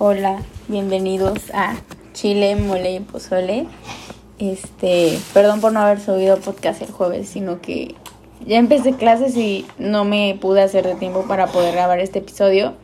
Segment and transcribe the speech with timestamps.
[0.00, 1.74] Hola, bienvenidos a
[2.12, 3.66] Chile, Mole y Pozole.
[4.38, 7.96] Este, perdón por no haber subido podcast el jueves, sino que
[8.46, 12.74] ya empecé clases y no me pude hacer de tiempo para poder grabar este episodio.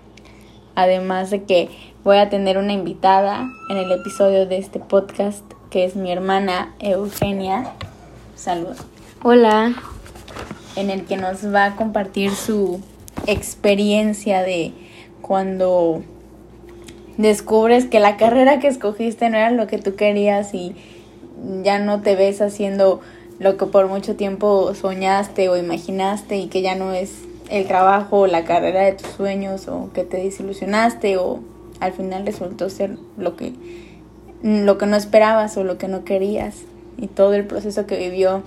[0.75, 1.69] Además de que
[2.03, 6.75] voy a tener una invitada en el episodio de este podcast, que es mi hermana
[6.81, 7.75] Eugenia.
[8.35, 8.79] Saludos.
[9.23, 9.73] Hola.
[10.75, 12.81] En el que nos va a compartir su
[13.29, 14.73] experiencia de
[15.23, 16.03] cuando
[17.17, 20.75] descubres que la carrera que escogiste no era lo que tú querías y
[21.63, 23.01] ya no te ves haciendo
[23.39, 27.13] lo que por mucho tiempo soñaste o imaginaste y que ya no es
[27.51, 31.41] el trabajo o la carrera de tus sueños o que te desilusionaste o
[31.81, 33.53] al final resultó ser lo que
[34.43, 36.57] lo que no esperabas o lo que no querías.
[36.99, 38.43] Y todo el proceso que vivió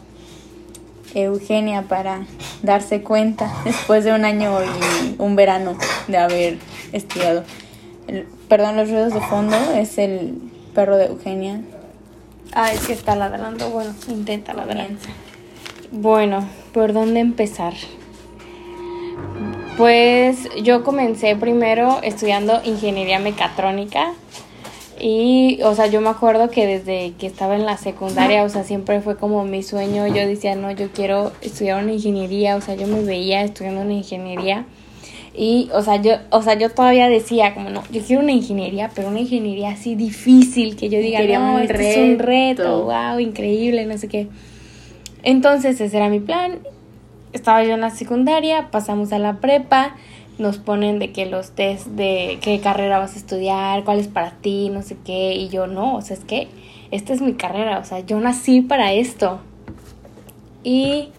[1.15, 2.25] Eugenia para
[2.61, 5.75] darse cuenta después de un año y un verano
[6.07, 6.57] de haber
[6.93, 7.43] estudiado
[8.47, 10.35] perdón, los ruidos de fondo es el
[10.73, 11.61] perro de Eugenia.
[12.53, 13.69] Ah, es que está ladrando.
[13.69, 14.87] Bueno, intenta ladrar.
[15.91, 17.73] Bueno, ¿por dónde empezar?
[19.77, 24.13] Pues yo comencé primero estudiando ingeniería mecatrónica
[24.99, 28.63] y, o sea, yo me acuerdo que desde que estaba en la secundaria, o sea,
[28.63, 30.07] siempre fue como mi sueño.
[30.07, 33.93] Yo decía, no, yo quiero estudiar una ingeniería, o sea, yo me veía estudiando una
[33.93, 34.65] ingeniería.
[35.39, 38.89] Y, o sea, yo, o sea, yo todavía decía, como no, yo quiero una ingeniería,
[38.95, 43.97] pero una ingeniería así difícil, que yo diga, no, es un reto, wow, increíble, no
[43.99, 44.27] sé qué.
[45.21, 46.59] Entonces, ese era mi plan.
[47.33, 49.95] Estaba yo en la secundaria, pasamos a la prepa,
[50.39, 54.31] nos ponen de que los test de qué carrera vas a estudiar, cuál es para
[54.31, 56.47] ti, no sé qué, y yo no, o sea, es que
[56.89, 59.39] esta es mi carrera, o sea, yo nací para esto.
[60.63, 61.09] Y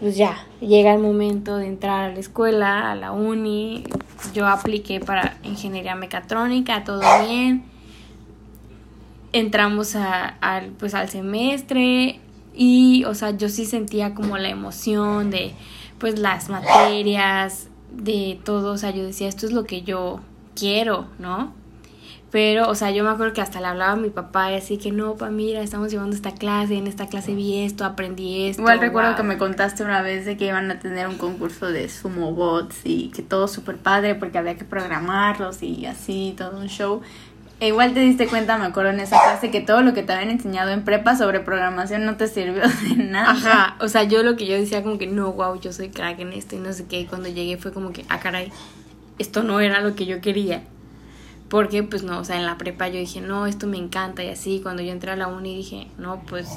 [0.00, 3.84] pues ya, llega el momento de entrar a la escuela, a la uni.
[4.34, 7.64] Yo apliqué para ingeniería mecatrónica, todo bien.
[9.32, 12.20] Entramos al, pues, al semestre
[12.54, 15.52] y, o sea, yo sí sentía como la emoción de,
[15.98, 18.72] pues, las materias, de todo.
[18.72, 20.20] O sea, yo decía, esto es lo que yo
[20.54, 21.52] quiero, ¿no?
[22.30, 24.76] Pero, o sea, yo me acuerdo que hasta le hablaba a mi papá y así
[24.76, 28.60] que no, pa, mira, estamos llevando esta clase, en esta clase vi esto, aprendí esto.
[28.60, 31.88] Igual recuerdo que me contaste una vez de que iban a tener un concurso de
[31.88, 36.68] sumo bots y que todo súper padre porque había que programarlos y así, todo un
[36.68, 37.00] show.
[37.60, 40.12] E igual te diste cuenta, me acuerdo en esa clase, que todo lo que te
[40.12, 43.30] habían enseñado en prepa sobre programación no te sirvió de nada.
[43.30, 46.20] Ajá, o sea, yo lo que yo decía como que no, wow, yo soy crack
[46.20, 47.00] en esto y no sé qué.
[47.00, 48.52] Y cuando llegué fue como que, ah, caray,
[49.18, 50.62] esto no era lo que yo quería.
[51.48, 54.28] Porque, pues no, o sea, en la prepa yo dije, no, esto me encanta y
[54.28, 54.60] así.
[54.62, 56.48] Cuando yo entré a la uni dije, no, pues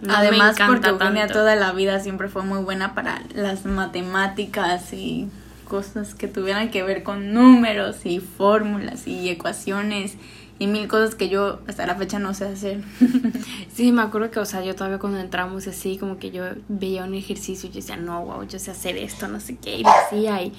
[0.00, 4.92] no, Además, me porque Eugenia toda la vida siempre fue muy buena para las matemáticas
[4.92, 5.28] y
[5.66, 10.16] cosas que tuvieran que ver con números y fórmulas y ecuaciones
[10.58, 12.82] y mil cosas que yo hasta la fecha no sé hacer.
[13.74, 17.02] sí, me acuerdo que, o sea, yo todavía cuando entramos así, como que yo veía
[17.02, 19.82] un ejercicio y yo decía, no, wow, yo sé hacer esto, no sé qué, y
[19.82, 20.52] decía, y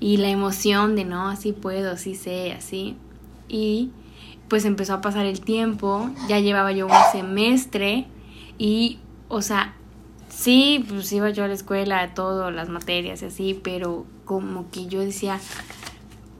[0.00, 2.96] y la emoción de no, así puedo, así sé, así.
[3.48, 3.90] Y
[4.48, 8.06] pues empezó a pasar el tiempo, ya llevaba yo un semestre
[8.58, 9.74] y, o sea,
[10.28, 14.86] sí, pues iba yo a la escuela, todo, las materias y así, pero como que
[14.86, 15.38] yo decía,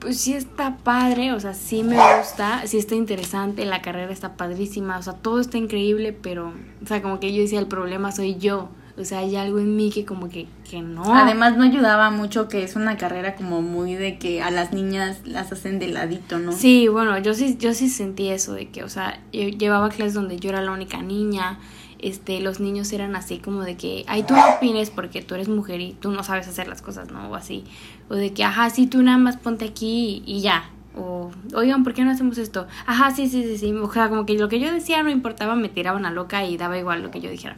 [0.00, 4.34] pues sí está padre, o sea, sí me gusta, sí está interesante, la carrera está
[4.36, 8.10] padrísima, o sea, todo está increíble, pero, o sea, como que yo decía, el problema
[8.10, 8.70] soy yo.
[9.00, 11.14] O sea, hay algo en mí que como que, que no.
[11.14, 15.20] Además no ayudaba mucho que es una carrera como muy de que a las niñas
[15.24, 16.52] las hacen de ladito, ¿no?
[16.52, 20.14] Sí, bueno, yo sí, yo sí sentí eso de que, o sea, yo llevaba clases
[20.14, 21.58] donde yo era la única niña,
[22.02, 25.48] este, los niños eran así como de que, ay, tú no opines porque tú eres
[25.48, 27.28] mujer y tú no sabes hacer las cosas, ¿no?
[27.28, 27.64] O así.
[28.08, 30.70] O de que, ajá, sí, tú nada más ponte aquí y, ya.
[30.96, 32.66] O, oigan, ¿por qué no hacemos esto?
[32.86, 33.72] Ajá, sí, sí, sí, sí.
[33.72, 36.56] O sea, como que lo que yo decía no importaba, me tiraban a loca y
[36.56, 37.56] daba igual lo que yo dijera.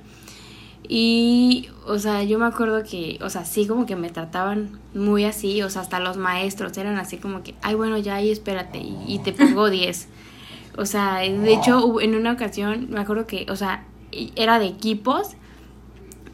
[0.94, 5.24] Y, o sea, yo me acuerdo que, o sea, sí como que me trataban muy
[5.24, 8.78] así, o sea, hasta los maestros eran así como que, ay, bueno, ya ahí espérate
[8.78, 10.08] y, te pongo 10.
[10.76, 13.86] O sea, de hecho, en una ocasión, me acuerdo que, o sea,
[14.36, 15.30] era de equipos,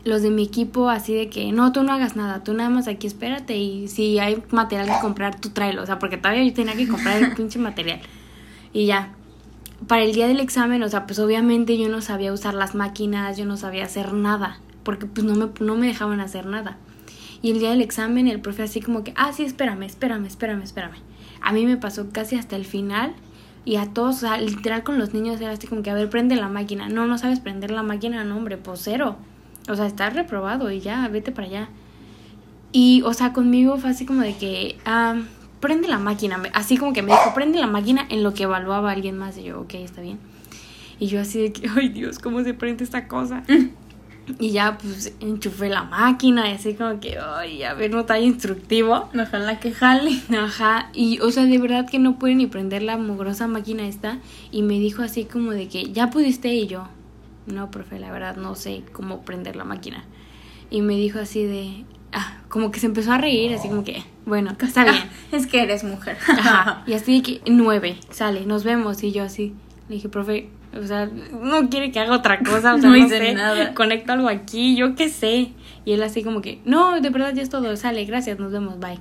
[0.02, 2.88] los de mi equipo así de que, no, tú no hagas nada, tú nada más
[2.88, 6.52] aquí espérate y si hay material que comprar, tú tráelo, o sea, porque todavía yo
[6.52, 8.00] tenía que comprar el pinche material.
[8.72, 9.14] Y ya,
[9.86, 13.36] para el día del examen, o sea, pues obviamente yo no sabía usar las máquinas,
[13.36, 16.78] yo no sabía hacer nada, porque pues no me, no me dejaban hacer nada.
[17.40, 20.62] Y el día del examen el profe así como que, ah, sí, espérame, espérame, espérame,
[20.62, 20.96] espérame.
[21.40, 23.14] A mí me pasó casi hasta el final
[23.64, 26.10] y a todos, o sea, literal con los niños era así como que, a ver,
[26.10, 26.88] prende la máquina.
[26.88, 29.16] No, no sabes prender la máquina, no, hombre, pues cero.
[29.68, 31.68] O sea, estás reprobado y ya, vete para allá.
[32.72, 35.20] Y, o sea, conmigo fue así como de que, ah,
[35.60, 36.42] prende la máquina.
[36.54, 39.36] Así como que me dijo, prende la máquina en lo que evaluaba a alguien más.
[39.38, 40.18] Y yo, ok, está bien.
[40.98, 43.44] Y yo así de que, ay Dios, ¿cómo se prende esta cosa?
[44.38, 48.18] Y ya pues enchufé la máquina y así como que, ay, a ver, no está
[48.18, 49.08] instructivo.
[49.18, 50.20] Ojalá que jale.
[50.38, 54.18] Ajá, y o sea, de verdad que no puede ni prender la mugrosa máquina esta.
[54.50, 56.88] Y me dijo así como de que, ya pudiste y yo,
[57.46, 60.04] no, profe, la verdad no sé cómo prender la máquina.
[60.70, 64.02] Y me dijo así de, ah, como que se empezó a reír, así como que,
[64.26, 64.96] bueno, está bien.
[65.32, 66.16] es que eres mujer.
[66.28, 69.02] Ajá, y así que, nueve, sale, nos vemos.
[69.02, 69.54] Y yo así,
[69.88, 73.34] le dije, profe, o sea, no quiere que haga otra cosa, o sea, no, hice
[73.34, 73.74] nada.
[73.74, 75.52] Conecto algo aquí, yo qué sé.
[75.84, 78.78] Y él así como que, no, de verdad ya es todo, sale, gracias, nos vemos,
[78.78, 78.98] bye.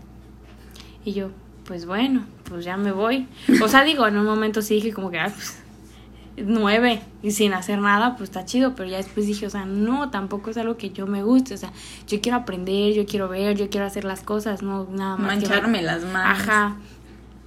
[1.03, 1.31] Y yo,
[1.65, 3.27] pues bueno, pues ya me voy.
[3.61, 5.61] O sea, digo, en un momento sí dije como que, ah, pues,
[6.37, 10.09] nueve y sin hacer nada, pues está chido, pero ya después dije, o sea, no,
[10.11, 11.71] tampoco es algo que yo me guste, o sea,
[12.07, 15.37] yo quiero aprender, yo quiero ver, yo quiero hacer las cosas, no nada más.
[15.37, 16.39] Mancharme las manos.
[16.41, 16.77] Ajá.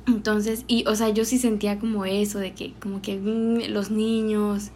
[0.07, 3.91] Entonces, y, o sea, yo sí sentía como eso, de que, como que mm, los
[3.91, 4.71] niños,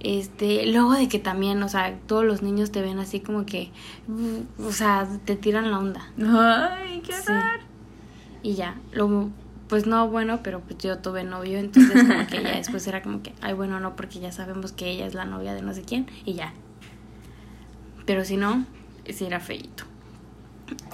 [0.00, 3.70] este, luego de que también, o sea, todos los niños te ven así como que,
[4.08, 6.10] mm, o sea, te tiran la onda.
[6.18, 7.32] Ay, qué sí.
[8.42, 9.30] Y ya, luego,
[9.68, 13.22] pues no, bueno, pero pues yo tuve novio, entonces como que ya después era como
[13.22, 15.82] que, ay, bueno, no, porque ya sabemos que ella es la novia de no sé
[15.82, 16.52] quién, y ya.
[18.06, 18.66] Pero si no,
[19.08, 19.84] sí era feito.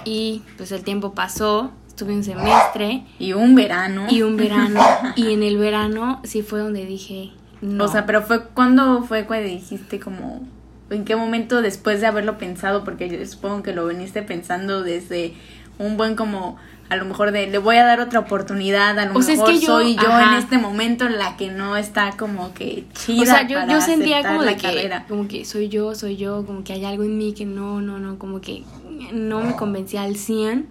[0.05, 3.05] Y pues el tiempo pasó, tuve un semestre.
[3.19, 4.07] Y un verano.
[4.09, 4.79] Y un verano.
[5.15, 7.31] y en el verano sí fue donde dije,
[7.61, 7.85] no.
[7.85, 10.47] O sea, pero fue cuando fue cuando dijiste como,
[10.89, 12.83] ¿en qué momento después de haberlo pensado?
[12.83, 15.33] Porque yo supongo que lo veniste pensando desde
[15.77, 16.57] un buen como
[16.91, 19.59] a lo mejor de le voy a dar otra oportunidad, a lo mejor es que
[19.61, 23.21] yo, soy yo en este momento en la que no está como que chida.
[23.21, 26.65] O sea, yo, yo sentía como de que, como que soy yo, soy yo, como
[26.65, 28.65] que hay algo en mí que no, no, no, como que
[29.13, 30.67] no me convencía al 100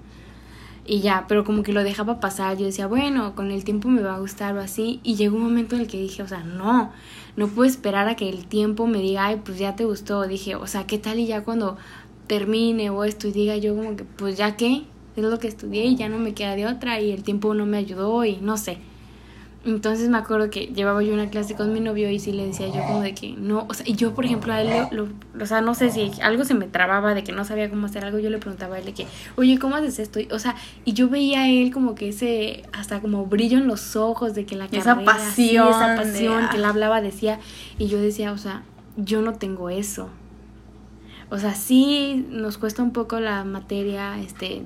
[0.84, 4.02] y ya, pero como que lo dejaba pasar, yo decía, bueno, con el tiempo me
[4.02, 6.40] va a gustar o así, y llegó un momento en el que dije, o sea,
[6.44, 6.92] no,
[7.36, 10.54] no puedo esperar a que el tiempo me diga, ay, pues ya te gustó, dije,
[10.54, 11.78] o sea, ¿qué tal y ya cuando
[12.26, 14.84] termine o esto y diga yo como que, pues ya qué,
[15.16, 17.66] es lo que estudié y ya no me queda de otra y el tiempo no
[17.66, 18.78] me ayudó y no sé.
[19.62, 22.68] Entonces me acuerdo que llevaba yo una clase con mi novio y sí le decía
[22.68, 25.08] yo como de que no, o sea, y yo por ejemplo a él, lo,
[25.38, 28.06] o sea, no sé si algo se me trababa de que no sabía cómo hacer
[28.06, 30.18] algo, yo le preguntaba a él de que, oye, ¿cómo haces esto?
[30.30, 33.96] o sea, y yo veía a él como que ese, hasta como brillo en los
[33.96, 37.38] ojos de que la esa pasión, esa pasión que él hablaba, decía,
[37.78, 38.62] y yo decía, o sea,
[38.96, 40.08] yo no tengo eso.
[41.28, 44.62] O sea, sí nos cuesta un poco la materia, este,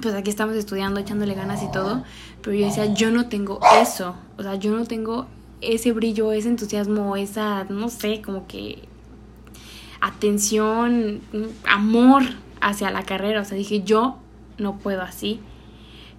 [0.00, 2.04] pues aquí estamos estudiando, echándole ganas y todo,
[2.42, 5.26] pero yo decía, yo no tengo eso, o sea, yo no tengo
[5.60, 8.82] ese brillo, ese entusiasmo, esa, no sé, como que
[10.00, 11.20] atención,
[11.68, 12.22] amor
[12.60, 14.18] hacia la carrera, o sea, dije, yo
[14.58, 15.40] no puedo así.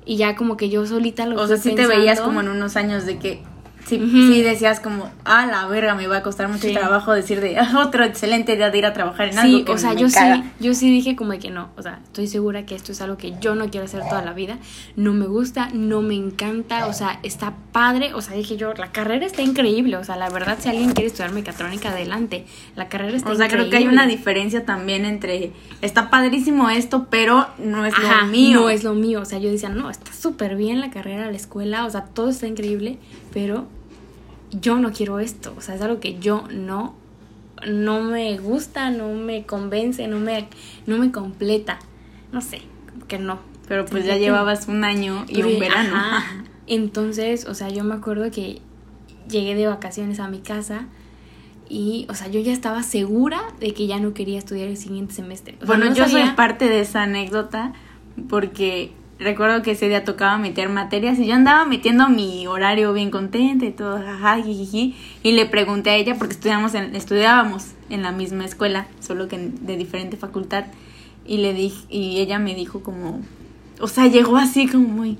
[0.06, 2.78] Y ya como que yo solita lo O sea, sí te veías como en unos
[2.78, 3.44] años de que
[3.88, 7.58] Sí, sí decías como, ah, la verga, me va a costar mucho trabajo decir de
[7.78, 10.74] otro excelente día de ir a trabajar en algo que o sea, yo sí, yo
[10.74, 13.56] sí dije como que no, o sea, estoy segura que esto es algo que yo
[13.56, 14.58] no quiero hacer toda la vida,
[14.98, 18.92] no me gusta, no me encanta, o sea, está padre, o sea, dije yo, la
[18.92, 22.46] carrera está increíble, o sea, la verdad, si alguien quiere estudiar mecatrónica, adelante,
[22.76, 23.46] la carrera está increíble.
[23.46, 27.94] O sea, creo que hay una diferencia también entre, está padrísimo esto, pero no es
[27.98, 28.62] lo mío.
[28.62, 31.38] No es lo mío, o sea, yo decía, no, está súper bien la carrera, la
[31.38, 32.98] escuela, o sea, todo está increíble,
[33.34, 33.68] pero
[34.52, 36.96] yo no quiero esto, o sea, es algo que yo no,
[37.68, 40.48] no me gusta, no me convence, no me,
[40.86, 41.80] no me completa,
[42.32, 42.62] no sé,
[43.08, 43.40] que no.
[43.68, 45.96] Pero pues ya llevabas un año y un verano.
[46.68, 48.62] Entonces, o sea, yo me acuerdo que
[49.30, 50.86] llegué de vacaciones a mi casa
[51.70, 55.14] y, o sea, yo ya estaba segura de que ya no quería estudiar el siguiente
[55.14, 55.58] semestre.
[55.66, 57.74] bueno, yo soy parte de esa anécdota
[58.30, 63.12] porque recuerdo que ese día tocaba meter materias y yo andaba metiendo mi horario bien
[63.12, 68.04] contenta y todo, jaja, jijiji, y le pregunté a ella porque estudiamos en, estudiábamos en
[68.04, 70.66] la misma escuela, solo que de diferente facultad,
[71.26, 73.22] y le dije, y ella me dijo como,
[73.80, 75.18] o sea, llegó así como muy,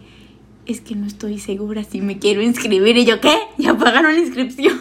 [0.66, 3.36] es que no estoy segura si me quiero inscribir, y yo, ¿qué?
[3.58, 4.80] Ya pagaron la inscripción.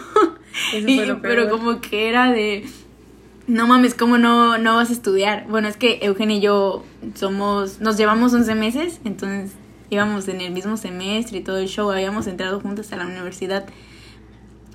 [1.21, 2.65] pero como que era de
[3.47, 5.45] no mames, ¿cómo no, no vas a estudiar?
[5.49, 6.83] Bueno, es que Eugenia y yo
[7.15, 9.53] somos, nos llevamos 11 meses, entonces
[9.89, 13.65] íbamos en el mismo semestre y todo el show, habíamos entrado juntos a la universidad,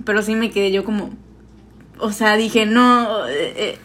[0.06, 1.10] pero sí me quedé yo como,
[1.98, 3.78] o sea, dije, no, eh,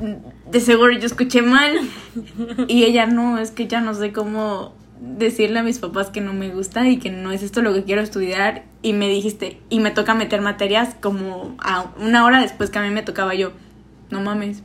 [0.00, 0.18] eh,
[0.50, 1.78] de seguro yo escuché mal,
[2.66, 6.32] y ella no, es que ya no sé cómo decirle a mis papás que no
[6.32, 9.80] me gusta y que no es esto lo que quiero estudiar, y me dijiste, y
[9.80, 13.52] me toca meter materias como a una hora después que a mí me tocaba yo
[14.10, 14.62] no mames.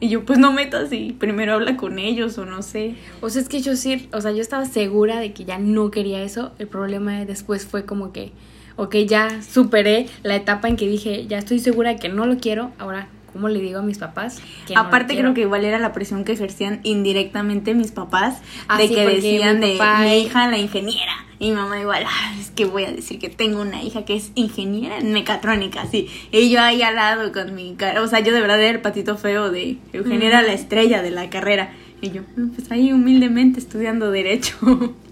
[0.00, 2.96] Y yo, pues no metas y primero habla con ellos o no sé.
[3.20, 5.92] O sea, es que yo sí, o sea, yo estaba segura de que ya no
[5.92, 6.50] quería eso.
[6.58, 8.32] El problema después fue como que,
[8.74, 12.38] ok, ya superé la etapa en que dije, ya estoy segura de que no lo
[12.38, 14.40] quiero, ahora ¿Cómo le digo a mis papás?
[14.66, 18.88] Que Aparte creo que igual era la presión que ejercían indirectamente mis papás ah, de
[18.88, 21.12] que decían de mi hija la ingeniera
[21.42, 22.04] y mi mamá igual,
[22.38, 26.08] es que voy a decir que tengo una hija que es ingeniera en mecatrónica, sí.
[26.30, 28.80] Y yo ahí al lado con mi cara, o sea, yo de verdad era el
[28.80, 31.72] patito feo de Eugenia era la estrella de la carrera.
[32.00, 32.22] Y yo,
[32.54, 34.56] pues ahí humildemente estudiando derecho.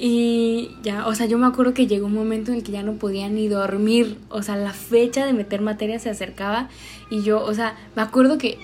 [0.00, 2.84] Y ya, o sea, yo me acuerdo que llegó un momento en el que ya
[2.84, 4.16] no podía ni dormir.
[4.28, 6.68] O sea, la fecha de meter materia se acercaba
[7.10, 8.58] y yo, o sea, me acuerdo que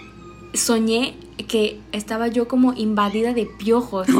[0.53, 1.15] soñé
[1.49, 4.07] que estaba yo como invadida de piojos.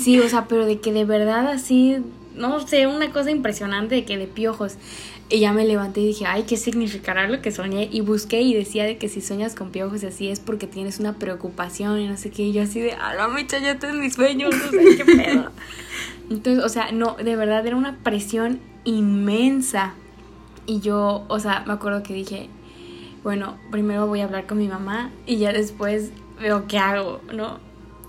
[0.00, 1.96] Sí, o sea, pero de que de verdad así,
[2.36, 4.76] no sé, una cosa impresionante de que de piojos.
[5.28, 7.88] Y ya me levanté y dije, ay, ¿qué significará lo que soñé?
[7.90, 11.00] Y busqué y decía de que si sueñas con piojos y así es porque tienes
[11.00, 12.44] una preocupación y no sé qué.
[12.44, 15.50] Y yo así de, a la mecha, ya en mis sueños, no sé qué pedo.
[16.30, 19.94] Entonces, o sea, no, de verdad era una presión inmensa.
[20.66, 22.48] Y yo, o sea, me acuerdo que dije,
[23.26, 27.58] bueno, primero voy a hablar con mi mamá y ya después veo qué hago, ¿no?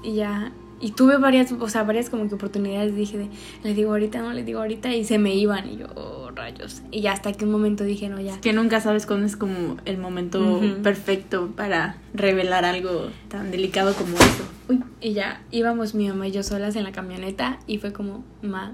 [0.03, 3.29] Y ya, y tuve varias, o sea, varias como que oportunidades, dije, de,
[3.63, 6.83] le digo ahorita, no le digo ahorita, y se me iban, y yo, oh, rayos.
[6.91, 8.39] Y ya hasta que un momento dije, no, ya.
[8.41, 14.17] que nunca sabes cuándo es como el momento perfecto para revelar algo tan delicado como
[14.17, 14.43] eso.
[14.69, 18.23] Uy, y ya íbamos mi mamá y yo solas en la camioneta y fue como,
[18.43, 18.73] ma,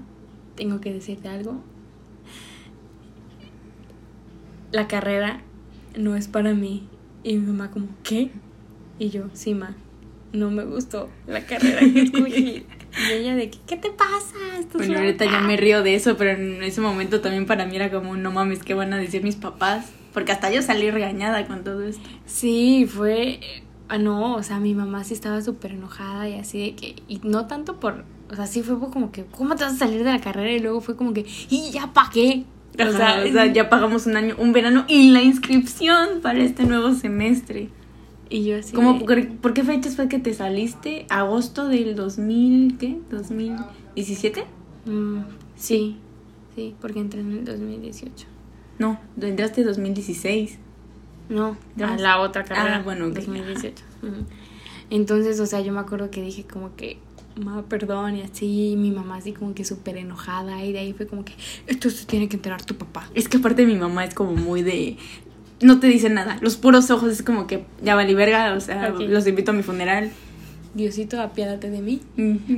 [0.56, 1.62] tengo que decirte algo.
[4.72, 5.40] La carrera
[5.96, 6.88] no es para mí.
[7.22, 8.30] Y mi mamá como, ¿qué?
[8.98, 9.74] Y yo, sí, ma,
[10.32, 12.64] no me gustó la carrera que escogí.
[13.08, 14.36] Y ella de, ¿qué te pasa?
[14.74, 17.90] bueno, ahorita ya me río de eso, pero en ese momento también para mí era
[17.90, 19.90] como, no mames, ¿qué van a decir mis papás?
[20.12, 22.08] Porque hasta yo salí regañada con todo esto.
[22.26, 23.40] Sí, fue
[23.88, 27.20] Ah, no, o sea, mi mamá sí estaba súper enojada y así de que, y
[27.22, 30.10] no tanto por, o sea, sí fue como que, ¿cómo te vas a salir de
[30.10, 30.50] la carrera?
[30.52, 31.92] Y luego fue como que, ¿y ya
[32.74, 36.64] O, sea, o sea, ya pagamos un año, un verano y la inscripción para este
[36.64, 37.68] nuevo semestre.
[38.28, 38.74] Y yo así.
[38.74, 41.06] ¿Cómo, por, qué fechas fue que te saliste?
[41.08, 42.98] ¿Agosto del 2000, qué?
[43.10, 44.44] ¿2017?
[44.86, 45.20] Mm,
[45.56, 45.98] sí,
[46.56, 48.26] sí, porque entré en el 2018.
[48.78, 50.58] No, entraste en 2016.
[51.28, 52.78] No, a la otra carrera.
[52.78, 53.84] Ah, bueno, 2018.
[54.90, 56.98] Entonces, o sea, yo me acuerdo que dije como que,
[57.36, 61.06] ma, perdón, y así, mi mamá así como que súper enojada, y de ahí fue
[61.06, 61.32] como que,
[61.66, 63.08] esto se tiene que enterar tu papá.
[63.14, 64.96] Es que aparte mi mamá es como muy de,
[65.60, 68.90] no te dice nada, los puros ojos es como que, ya vale verga, o sea,
[68.90, 70.10] los invito a mi funeral.
[70.74, 72.00] Diosito, apiádate de mí,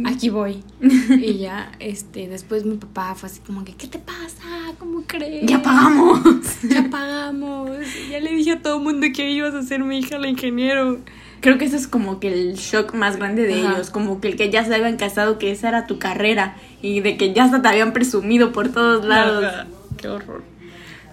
[0.06, 0.62] aquí voy.
[0.80, 4.42] y ya, este, después mi papá fue así como que, ¿qué te pasa?
[4.78, 5.46] ¿Cómo crees?
[5.46, 6.22] Ya pagamos.
[6.62, 7.70] ya pagamos.
[8.10, 11.00] Ya le dije a todo el mundo que ibas a ser mi hija la ingeniero.
[11.40, 14.36] Creo que eso es como que el shock más grande de ellos, como que el
[14.36, 17.62] que ya se habían casado, que esa era tu carrera y de que ya hasta
[17.62, 19.66] te habían presumido por todos lados.
[19.96, 20.42] Qué horror.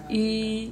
[0.08, 0.70] Y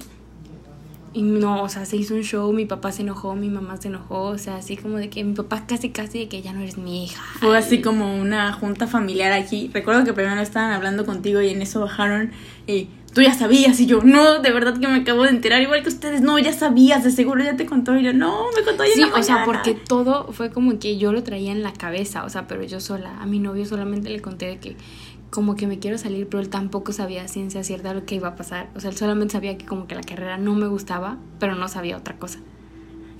[1.15, 3.87] y no, o sea, se hizo un show, mi papá se enojó, mi mamá se
[3.87, 6.61] enojó, o sea, así como de que mi papá casi casi de que ya no
[6.61, 7.21] eres mi hija.
[7.39, 9.69] Fue así como una junta familiar aquí.
[9.71, 12.31] Recuerdo que primero estaban hablando contigo y en eso bajaron
[12.65, 15.83] y tú ya sabías y yo, no, de verdad que me acabo de enterar, igual
[15.83, 18.83] que ustedes, no, ya sabías, de seguro ya te contó y yo, no, me contó
[18.83, 18.91] ya.
[18.93, 22.29] Sí, o sea, porque todo fue como que yo lo traía en la cabeza, o
[22.29, 24.77] sea, pero yo sola, a mi novio solamente le conté de que
[25.29, 28.35] como que me quiero salir, pero él tampoco sabía ciencia cierta lo que iba a
[28.35, 28.69] pasar.
[28.75, 31.67] O sea, él solamente sabía que como que la carrera no me gustaba, pero no
[31.67, 32.37] sabía otra cosa.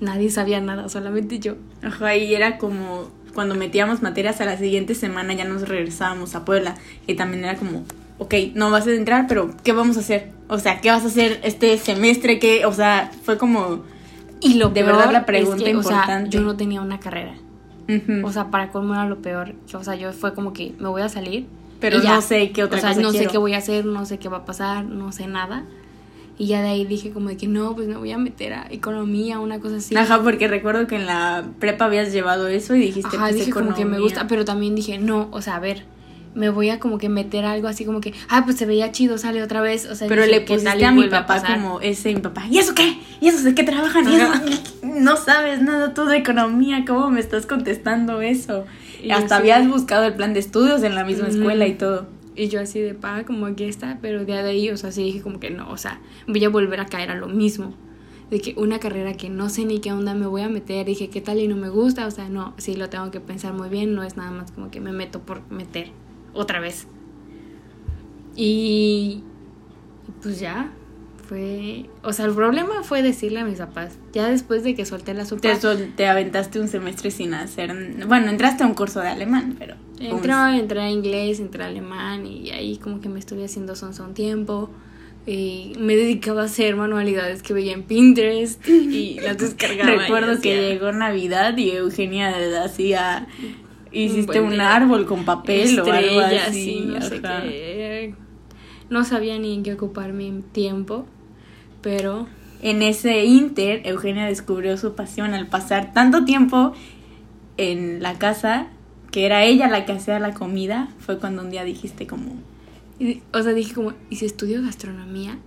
[0.00, 1.56] Nadie sabía nada, solamente yo.
[1.82, 6.44] Ajá, y era como cuando metíamos materias a la siguiente semana ya nos regresábamos a
[6.44, 6.76] Puebla
[7.08, 7.84] y también era como,
[8.18, 10.30] ok, no vas a entrar, pero ¿qué vamos a hacer?
[10.48, 12.38] O sea, ¿qué vas a hacer este semestre?
[12.38, 12.66] ¿Qué?
[12.66, 13.82] O sea, fue como...
[14.40, 16.12] Y lo de verdad la pregunta importante.
[16.12, 17.34] O sea, yo no tenía una carrera.
[18.22, 19.54] O sea, para cómo era lo peor.
[19.72, 21.46] O sea, yo fue como que me voy a salir
[21.84, 24.18] pero no sé qué otra o sea, no sé qué voy a hacer, no sé
[24.18, 25.64] qué va a pasar, no sé nada.
[26.38, 28.66] Y ya de ahí dije como de que no, pues me voy a meter a
[28.70, 29.94] economía, una cosa así.
[29.94, 33.50] Ajá, porque recuerdo que en la prepa habías llevado eso y dijiste Ajá, pues, dije
[33.50, 35.84] como que me gusta, pero también dije, no, o sea, a ver,
[36.34, 39.18] me voy a como que meter algo así como que, ah, pues se veía chido,
[39.18, 42.46] sale otra vez, o sea, pero le pusiste a mi papá como ese mi papá,
[42.50, 42.98] ¿y eso qué?
[43.20, 44.04] ¿Y eso de qué trabajan?
[44.82, 48.64] no sabes nada tú de economía, ¿cómo me estás contestando eso?
[49.02, 52.06] Y Hasta habías buscado el plan de estudios en la misma escuela y todo.
[52.36, 55.22] Y yo así de paga, como aquí está, pero de ahí, o sea, sí dije
[55.22, 57.74] como que no, o sea, voy a volver a caer a lo mismo.
[58.30, 61.10] De que una carrera que no sé ni qué onda me voy a meter, dije
[61.10, 63.68] qué tal y no me gusta, o sea, no, sí lo tengo que pensar muy
[63.68, 65.92] bien, no es nada más como que me meto por meter
[66.34, 66.86] otra vez.
[68.36, 69.22] Y,
[70.22, 70.70] pues ya,
[71.28, 75.14] fue, o sea, el problema fue decirle a mis papás, ya después de que solté
[75.14, 75.42] la sopa.
[75.42, 77.72] Te, sol- te aventaste un semestre sin hacer.
[78.06, 79.76] Bueno, entraste a un curso de alemán, pero.
[80.00, 84.02] Entré, entré a inglés, entré a alemán y ahí como que me estuve haciendo sonsa
[84.02, 84.68] un tiempo.
[85.26, 89.90] Y me dedicaba a hacer manualidades que veía en Pinterest y las descargaba.
[90.02, 93.26] Recuerdo que llegó Navidad y Eugenia hacía.
[93.94, 96.78] Hiciste buen un árbol con papel o algo así.
[96.78, 98.14] y no sé qué.
[98.90, 101.06] No sabía ni en qué ocupar mi tiempo,
[101.80, 102.26] pero
[102.62, 106.72] En ese inter, Eugenia descubrió su pasión al pasar tanto tiempo
[107.58, 108.68] en la casa
[109.10, 110.88] que era ella la que hacía la comida.
[110.98, 112.32] Fue cuando un día dijiste como,
[113.32, 115.38] o sea, dije como, ¿y si estudio gastronomía?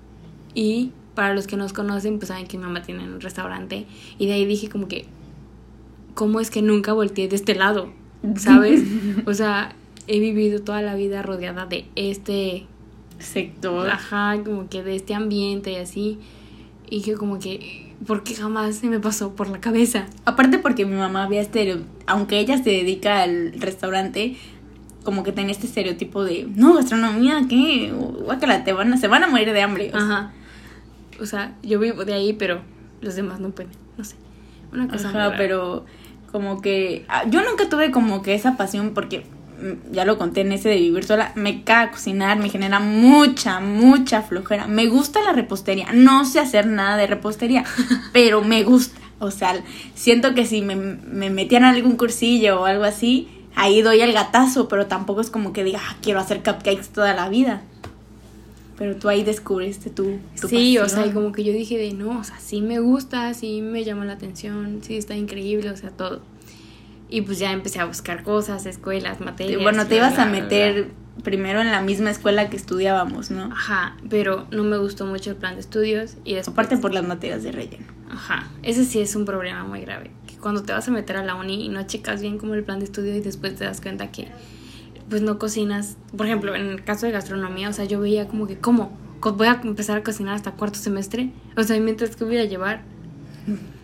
[0.54, 3.88] Y para los que nos conocen, pues saben que mi mamá tiene un restaurante.
[4.20, 5.06] Y de ahí dije como que,
[6.14, 7.92] ¿cómo es que nunca volteé de este lado?
[8.36, 8.84] ¿Sabes?
[9.26, 9.74] o sea,
[10.08, 12.66] he vivido toda la vida rodeada de este,
[13.20, 13.90] sector.
[13.90, 16.20] ajá, como que de este ambiente y así.
[16.90, 20.06] Y dije como que, ¿por qué jamás se me pasó por la cabeza?
[20.26, 24.38] Aparte porque mi mamá había estereo, aunque ella se dedica al restaurante,
[25.04, 27.94] como que tenía este estereotipo de, no, gastronomía, ¿qué?
[27.94, 29.90] Guácala, te van a, se van a morir de hambre.
[29.94, 30.34] O sea, Ajá.
[31.20, 32.62] O sea, yo vivo de ahí, pero
[33.02, 33.72] los demás no pueden.
[33.98, 34.16] No sé.
[34.72, 35.86] Una cosa Ajá, pero
[36.38, 39.26] como que ah, yo nunca tuve como que esa pasión porque
[39.60, 43.60] mm, ya lo conté en ese de vivir sola, me caga cocinar, me genera mucha,
[43.60, 44.68] mucha flojera.
[44.68, 47.64] Me gusta la repostería, no sé hacer nada de repostería,
[48.14, 49.02] pero me gusta.
[49.18, 49.60] O sea,
[49.96, 54.68] siento que si me, me metieran algún cursillo o algo así, ahí doy el gatazo,
[54.68, 57.64] pero tampoco es como que diga, "Ah, quiero hacer cupcakes toda la vida.
[58.78, 61.94] Pero tú ahí descubriste tu, tu Sí, o sea, y como que yo dije de
[61.94, 65.78] no, o sea, sí me gusta, sí me llama la atención, sí está increíble, o
[65.78, 66.22] sea, todo.
[67.10, 69.64] Y pues ya empecé a buscar cosas, escuelas, Y materias.
[69.64, 70.90] bueno, te bla, ibas a bla, meter
[71.24, 73.46] primero en la misma escuela que estudiábamos, ¿no?
[73.52, 76.54] Ajá, pero no me gustó mucho el plan de estudios y después.
[76.54, 77.88] Aparte por las materias de relleno.
[78.12, 80.12] Ajá, ese sí es un problema muy grave.
[80.28, 82.64] Que cuando te vas a meter a la uni y no checas bien como el
[82.64, 84.28] plan de estudio y después te das cuenta que
[85.10, 85.98] pues no cocinas.
[86.16, 88.98] Por ejemplo, en el caso de gastronomía, o sea, yo veía como que, ¿cómo?
[89.22, 91.32] Voy a empezar a cocinar hasta cuarto semestre.
[91.56, 92.82] O sea, mientras que voy a llevar.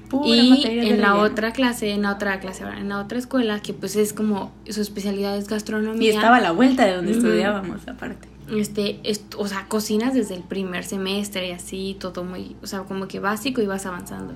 [0.10, 3.74] Pura y en la otra clase, en la otra clase, en la otra escuela, que
[3.74, 6.04] pues es como su especialidad es gastronomía.
[6.12, 8.28] Y estaba a la vuelta de donde estudiábamos, aparte.
[8.56, 12.82] Este, est- o sea, cocinas desde el primer semestre y así, todo muy, o sea,
[12.82, 14.34] como que básico y vas avanzando.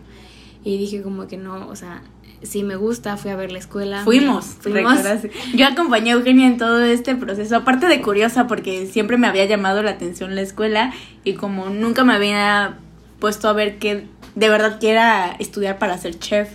[0.63, 2.01] Y dije como que no, o sea,
[2.41, 4.03] sí me gusta, fui a ver la escuela.
[4.03, 4.99] Fuimos, fuimos.
[5.55, 9.45] Yo acompañé a Eugenia en todo este proceso, aparte de curiosa porque siempre me había
[9.45, 12.77] llamado la atención la escuela y como nunca me había
[13.19, 16.49] puesto a ver que de verdad que era estudiar para ser chef.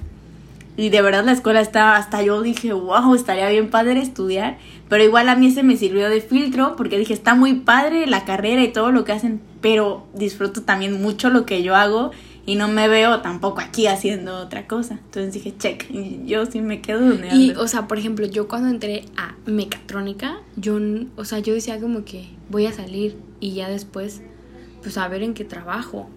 [0.75, 4.57] Y de verdad la escuela estaba, hasta yo dije, wow, estaría bien padre estudiar.
[4.89, 8.25] Pero igual a mí se me sirvió de filtro porque dije, está muy padre la
[8.25, 12.13] carrera y todo lo que hacen, pero disfruto también mucho lo que yo hago
[12.45, 14.95] y no me veo tampoco aquí haciendo otra cosa.
[14.95, 17.63] Entonces dije, check, y yo sí me quedo donde Y, ando.
[17.63, 20.79] o sea, por ejemplo, yo cuando entré a mecatrónica, yo,
[21.17, 24.23] o sea, yo decía como que voy a salir y ya después,
[24.83, 26.09] pues a ver en qué trabajo.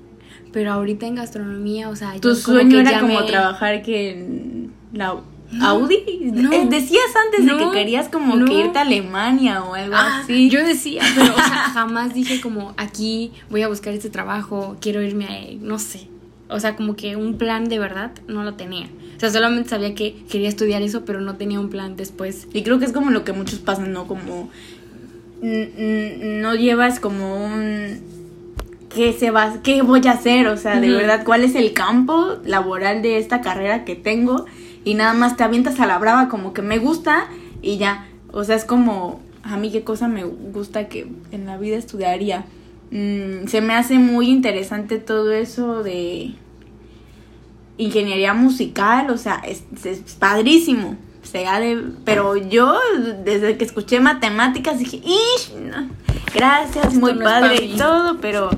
[0.52, 3.82] Pero ahorita en gastronomía, o sea, yo Tu como sueño que era como me- trabajar
[3.84, 5.16] que en la
[5.52, 5.98] No, Audi.
[6.34, 6.52] no.
[6.52, 10.50] Eh, Decías antes de que querías como que irte a Alemania o algo Ah, así.
[10.50, 15.02] Yo decía, pero o sea, jamás dije como aquí voy a buscar este trabajo, quiero
[15.02, 16.08] irme a él, no sé.
[16.50, 18.88] O sea, como que un plan de verdad no lo tenía.
[19.18, 22.48] O sea, solamente sabía que quería estudiar eso, pero no tenía un plan después.
[22.54, 24.08] Y creo que es como lo que muchos pasan, ¿no?
[24.08, 24.50] Como
[25.42, 28.00] no llevas como un
[28.94, 32.38] qué se va, qué voy a hacer, o sea, de verdad, cuál es el campo
[32.46, 34.46] laboral de esta carrera que tengo
[34.86, 37.28] y nada más te avientas a la brava como que me gusta
[37.62, 41.58] y ya, o sea, es como a mí qué cosa me gusta que en la
[41.58, 42.46] vida estudiaría.
[42.96, 46.32] Mm, se me hace muy interesante todo eso de
[47.78, 50.96] ingeniería musical, o sea, es, es padrísimo.
[51.22, 52.74] Se ha de, pero yo
[53.26, 55.90] desde que escuché matemáticas dije, "Ish, no,
[56.34, 57.74] gracias, Esto muy no padre mí".
[57.74, 58.50] y todo, pero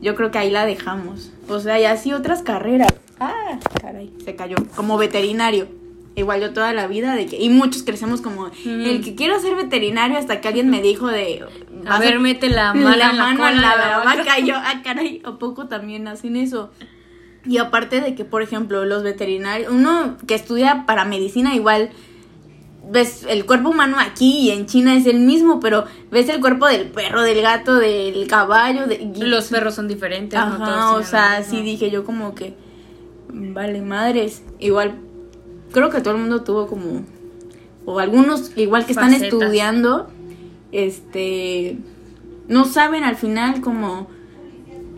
[0.00, 1.30] yo creo que ahí la dejamos.
[1.48, 2.92] O sea, y así otras carreras.
[3.20, 4.56] Ah, caray, se cayó.
[4.74, 5.68] Como veterinario.
[6.16, 9.56] Igual yo toda la vida de que y muchos crecemos como el que quiero ser
[9.56, 11.44] veterinario hasta que alguien me dijo de
[11.86, 14.46] A ver, mete la mano, la en la mano cola en la la vaca y
[14.46, 16.70] yo, ah, caray, ¿a poco también hacen eso?
[17.46, 21.90] Y aparte de que, por ejemplo, los veterinarios, uno que estudia para medicina igual,
[22.90, 26.66] ves el cuerpo humano aquí y en China es el mismo, pero ves el cuerpo
[26.66, 29.10] del perro, del gato, del caballo, de...
[29.18, 32.54] Los perros son diferentes, no Ajá, todos o sea, sí dije yo como que,
[33.28, 34.94] vale, madres, igual,
[35.74, 37.02] creo que todo el mundo tuvo como,
[37.84, 40.08] o algunos igual que están estudiando,
[40.72, 41.76] este,
[42.48, 44.08] no saben al final como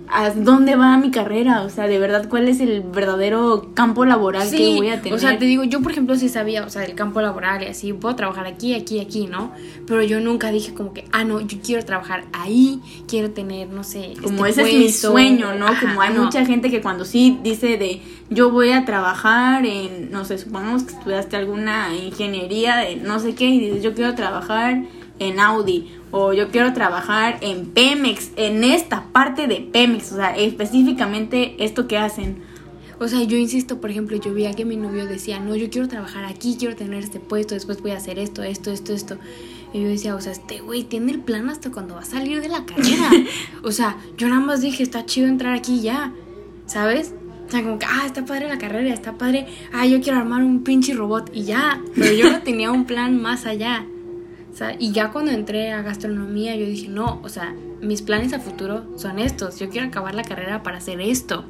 [0.08, 1.62] ¿a dónde va mi carrera?
[1.62, 5.14] O sea, de verdad, ¿cuál es el verdadero campo laboral que voy a tener?
[5.14, 7.66] O sea, te digo, yo por ejemplo sí sabía, o sea, el campo laboral y
[7.66, 9.52] así, puedo trabajar aquí, aquí, aquí, ¿no?
[9.86, 13.84] Pero yo nunca dije como que, ah, no, yo quiero trabajar ahí, quiero tener, no
[13.84, 14.14] sé.
[14.22, 15.66] Como este ese es mi sueño, ¿no?
[15.80, 20.24] como hay mucha gente que cuando sí dice de, yo voy a trabajar en, no
[20.24, 24.82] sé, supongamos que estudiaste alguna ingeniería de no sé qué y dices, yo quiero trabajar
[25.18, 30.36] en Audi o yo quiero trabajar en Pemex, en esta parte de Pemex, o sea,
[30.36, 32.42] específicamente esto que hacen.
[32.98, 35.86] O sea, yo insisto, por ejemplo, yo veía que mi novio decía, no, yo quiero
[35.88, 39.18] trabajar aquí, quiero tener este puesto, después voy a hacer esto, esto, esto, esto.
[39.74, 42.40] Y yo decía, o sea, este güey tiene el plan hasta cuando va a salir
[42.40, 43.10] de la carrera.
[43.62, 46.14] o sea, yo nada más dije, está chido entrar aquí ya,
[46.64, 47.12] ¿sabes?
[47.46, 50.42] O sea, como que, ah, está padre la carrera, está padre, ah, yo quiero armar
[50.42, 51.82] un pinche robot y ya.
[51.94, 53.84] Pero yo no tenía un plan más allá
[54.78, 58.84] y ya cuando entré a gastronomía, yo dije, no, o sea, mis planes a futuro
[58.96, 59.58] son estos.
[59.58, 61.44] Yo quiero acabar la carrera para hacer esto.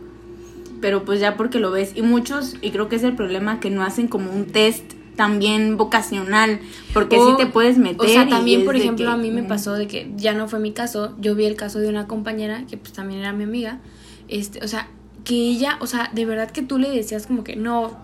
[0.80, 1.92] Pero pues ya porque lo ves.
[1.94, 5.76] Y muchos, y creo que es el problema, que no hacen como un test también
[5.76, 6.60] vocacional,
[6.92, 8.06] porque si te puedes meter.
[8.06, 10.72] O sea, también, por ejemplo, a mí me pasó de que ya no fue mi
[10.72, 13.80] caso, yo vi el caso de una compañera, que pues también era mi amiga,
[14.28, 14.88] este, o sea,
[15.24, 17.96] que ella, o sea, de verdad que tú le decías como que no,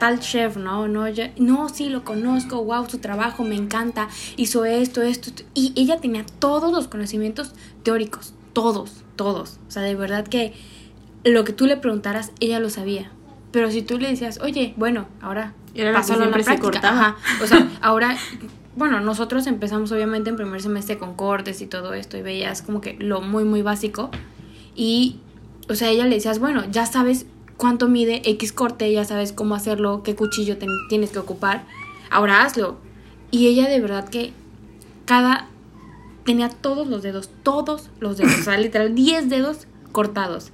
[0.00, 0.88] tal chef, ¿no?
[0.88, 1.04] No,
[1.38, 6.26] no, sí, lo conozco, wow, su trabajo me encanta, hizo esto, esto, Y ella tenía
[6.40, 7.52] todos los conocimientos
[7.84, 9.60] teóricos, todos, todos.
[9.68, 10.54] O sea, de verdad que
[11.22, 13.12] lo que tú le preguntaras, ella lo sabía.
[13.52, 17.16] Pero si tú le decías, oye, bueno, ahora en la práctica.
[17.42, 18.16] O sea, ahora,
[18.76, 22.80] bueno, nosotros empezamos obviamente en primer semestre con cortes y todo esto y veías como
[22.80, 24.10] que lo muy, muy básico.
[24.74, 25.18] Y,
[25.68, 27.26] o sea, ella le decías, bueno, ya sabes
[27.60, 30.56] cuánto mide X corte, ya sabes cómo hacerlo, qué cuchillo
[30.88, 31.66] tienes que ocupar,
[32.10, 32.78] ahora hazlo.
[33.30, 34.32] Y ella de verdad que
[35.04, 35.46] cada
[36.24, 40.52] tenía todos los dedos, todos los dedos, o sea, literal 10 dedos cortados.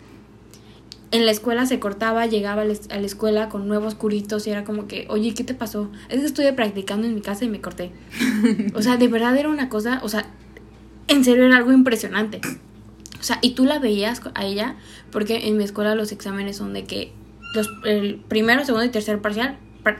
[1.12, 4.88] En la escuela se cortaba, llegaba a la escuela con nuevos curitos y era como
[4.88, 5.88] que, oye, ¿qué te pasó?
[6.08, 7.92] Es que estuve practicando en mi casa y me corté.
[8.74, 10.26] O sea, de verdad era una cosa, o sea,
[11.06, 12.40] en serio era algo impresionante.
[13.20, 14.76] O sea, y tú la veías a ella,
[15.10, 17.12] porque en mi escuela los exámenes son de que
[17.54, 19.58] los, el primero, segundo y tercer parcial,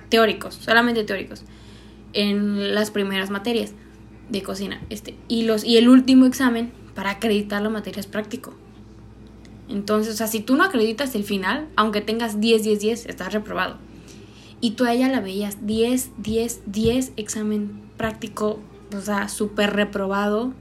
[0.09, 1.45] teóricos, solamente teóricos,
[2.13, 3.73] en las primeras materias
[4.29, 4.81] de cocina.
[4.91, 8.55] Este, y, los, y el último examen para acreditar la materia es práctico.
[9.69, 13.33] Entonces, o sea, si tú no acreditas el final, aunque tengas 10, 10, 10, estás
[13.33, 13.77] reprobado.
[14.61, 18.61] Y tú a ella la veías 10, 10, 10, examen práctico,
[18.97, 20.55] o sea, súper reprobado,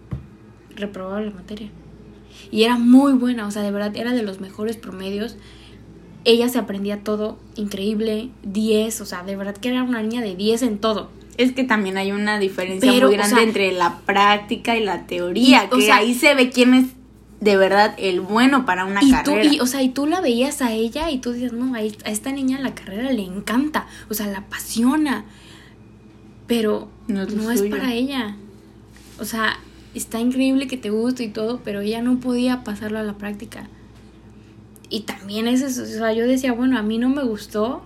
[0.75, 1.69] reprobado la materia.
[2.55, 5.35] Y era muy buena, o sea, de verdad era de los mejores promedios.
[6.23, 10.37] Ella se aprendía todo increíble, 10, o sea, de verdad que era una niña de
[10.37, 11.09] 10 en todo.
[11.35, 15.91] Es que también hay una diferencia muy grande entre la práctica y la teoría, que
[15.91, 16.85] ahí se ve quién es
[17.41, 19.43] de verdad el bueno para una carrera.
[19.43, 22.31] y, o sea, y tú la veías a ella y tú dices, no, a esta
[22.31, 25.25] niña la carrera le encanta, o sea, la apasiona,
[26.47, 28.37] pero no es para ella.
[29.19, 29.59] O sea,
[29.95, 33.69] está increíble que te guste y todo, pero ella no podía pasarlo a la práctica.
[34.89, 37.81] Y también es eso, o sea, yo decía, bueno, a mí no me gustó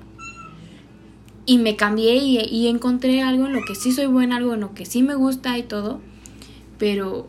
[1.46, 4.74] y me cambié y, encontré algo en lo que sí soy buena, algo en lo
[4.74, 6.02] que sí me gusta y todo,
[6.78, 7.28] pero,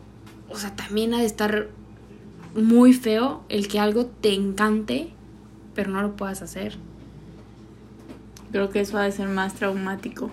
[0.49, 1.69] o sea, también ha de estar
[2.55, 5.09] muy feo el que algo te encante,
[5.73, 6.77] pero no lo puedas hacer.
[8.51, 10.29] Creo que eso ha de ser más traumático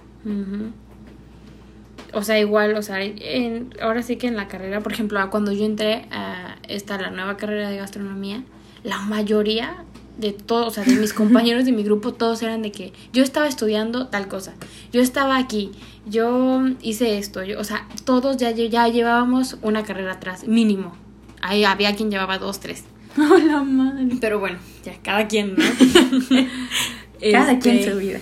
[2.12, 5.52] o sea, igual, o sea, en, ahora sí que en la carrera, por ejemplo, cuando
[5.52, 8.42] yo entré a esta, la nueva carrera de gastronomía,
[8.84, 9.84] la mayoría
[10.18, 13.22] de todos, o sea, de mis compañeros de mi grupo, todos eran de que yo
[13.22, 14.54] estaba estudiando tal cosa,
[14.92, 15.70] yo estaba aquí,
[16.06, 20.96] yo hice esto, yo, o sea, todos ya, ya llevábamos una carrera atrás, mínimo.
[21.40, 22.84] Ahí había quien llevaba dos, tres.
[23.16, 24.08] Hola, madre.
[24.20, 25.64] Pero bueno, ya, cada quien, ¿no?
[27.32, 28.18] cada quien este, su vida.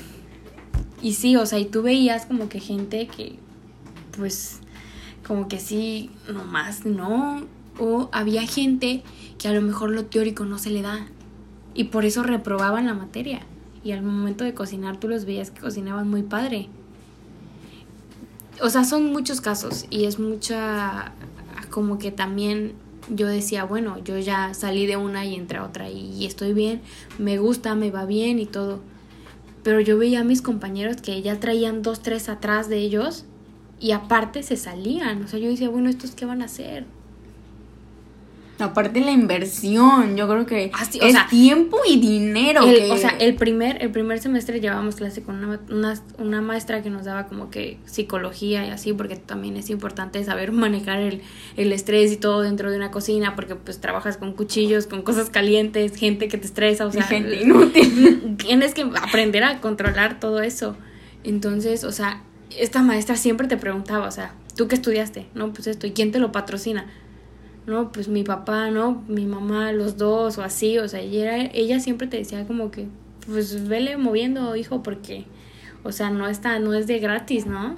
[1.03, 3.39] Y sí, o sea, y tú veías como que gente que
[4.17, 4.61] pues
[5.27, 7.45] como que sí, nomás no.
[7.79, 9.03] O había gente
[9.39, 11.07] que a lo mejor lo teórico no se le da
[11.75, 13.43] y por eso reprobaban la materia.
[13.85, 16.69] Y al momento de cocinar tú los veías que cocinaban muy padre.
[18.63, 21.13] O sea, son muchos casos y es mucha
[21.71, 22.73] como que también
[23.11, 26.81] yo decía, bueno, yo ya salí de una y entré otra y estoy bien,
[27.19, 28.81] me gusta, me va bien y todo.
[29.63, 33.27] Pero yo veía a mis compañeros que ya traían dos, tres atrás de ellos
[33.81, 35.23] y aparte se salían.
[35.25, 36.85] O sea, yo decía, bueno, ¿estos qué van a hacer?
[38.59, 42.63] Aparte la inversión, yo creo que Ah, sí, o es sea, tiempo y dinero.
[42.67, 46.41] El- que- O sea, el primer, el primer semestre llevábamos clase con una, una, una
[46.41, 51.01] maestra que nos daba como que psicología y así, porque también es importante saber manejar
[51.01, 51.21] el,
[51.59, 55.29] el estrés y todo dentro de una cocina, porque pues trabajas con cuchillos, con cosas
[55.29, 58.37] calientes, gente que te estresa, o sea, gente inútil.
[58.43, 60.79] tienes que aprender a controlar todo eso.
[61.25, 62.23] Entonces, o sea,
[62.59, 65.27] esta maestra siempre te preguntaba, o sea, ¿tú qué estudiaste?
[65.35, 66.87] No, pues esto, ¿y quién te lo patrocina?
[67.67, 69.03] No, pues mi papá, ¿no?
[69.09, 72.87] Mi mamá, los dos, o así, o sea, ella siempre te decía como que,
[73.27, 75.25] pues vele moviendo, hijo, porque,
[75.83, 77.77] o sea, no está, no es de gratis, ¿no?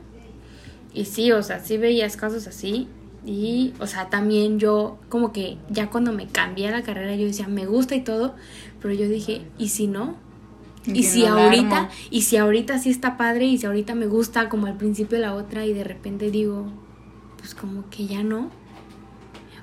[0.93, 2.89] Y sí, o sea, sí veías casos así.
[3.25, 7.49] Y, o sea, también yo, como que ya cuando me cambié la carrera, yo decía,
[7.49, 8.35] me gusta y todo,
[8.81, 10.17] pero yo dije, ¿y si no?
[10.95, 14.49] Y si no ahorita, y si ahorita sí está padre, y si ahorita me gusta
[14.49, 16.67] como al principio la otra, y de repente digo,
[17.39, 18.51] pues como que ya no.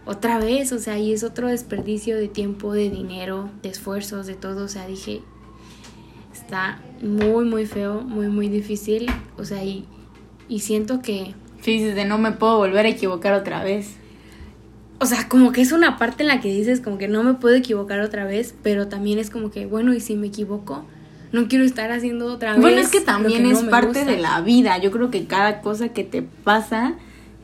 [0.05, 4.35] Otra vez, o sea, y es otro desperdicio de tiempo, de dinero, de esfuerzos, de
[4.35, 4.65] todo.
[4.65, 5.21] O sea, dije,
[6.33, 9.07] está muy, muy feo, muy, muy difícil.
[9.37, 9.85] O sea, y,
[10.47, 13.95] y siento que, Sí, dices de no me puedo volver a equivocar otra vez.
[14.99, 17.33] o sea, como que es una parte en la que dices como que no me
[17.33, 20.85] puedo equivocar otra vez, pero también es como que, bueno, y si me equivoco,
[21.35, 22.61] no quiero estar haciendo otra vez.
[22.61, 24.05] Bueno, es que también es parte gusta.
[24.11, 24.77] de la vida.
[24.79, 26.95] Yo creo que cada cosa que te pasa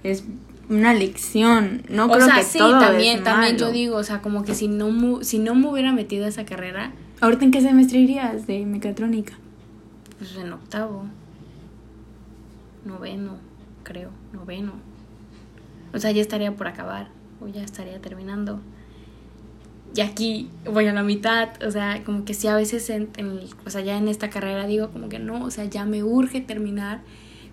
[0.04, 0.24] es
[0.70, 1.84] una lección.
[1.90, 3.68] No o creo sea, que sí, todo también, es también malo.
[3.68, 6.46] yo digo, o sea, como que si no, si no me hubiera metido a esa
[6.46, 9.34] carrera, ¿Ahorita en qué semestre irías de mecatrónica?
[10.18, 11.06] pues en octavo,
[12.86, 13.38] noveno,
[13.84, 14.74] creo, noveno.
[15.94, 17.10] O sea, ya estaría por acabar,
[17.42, 18.60] o ya estaría terminando.
[19.96, 23.40] Y aquí voy a la mitad, o sea, como que sí a veces, en, en
[23.66, 26.40] o sea, ya en esta carrera digo como que no, o sea, ya me urge
[26.40, 27.02] terminar,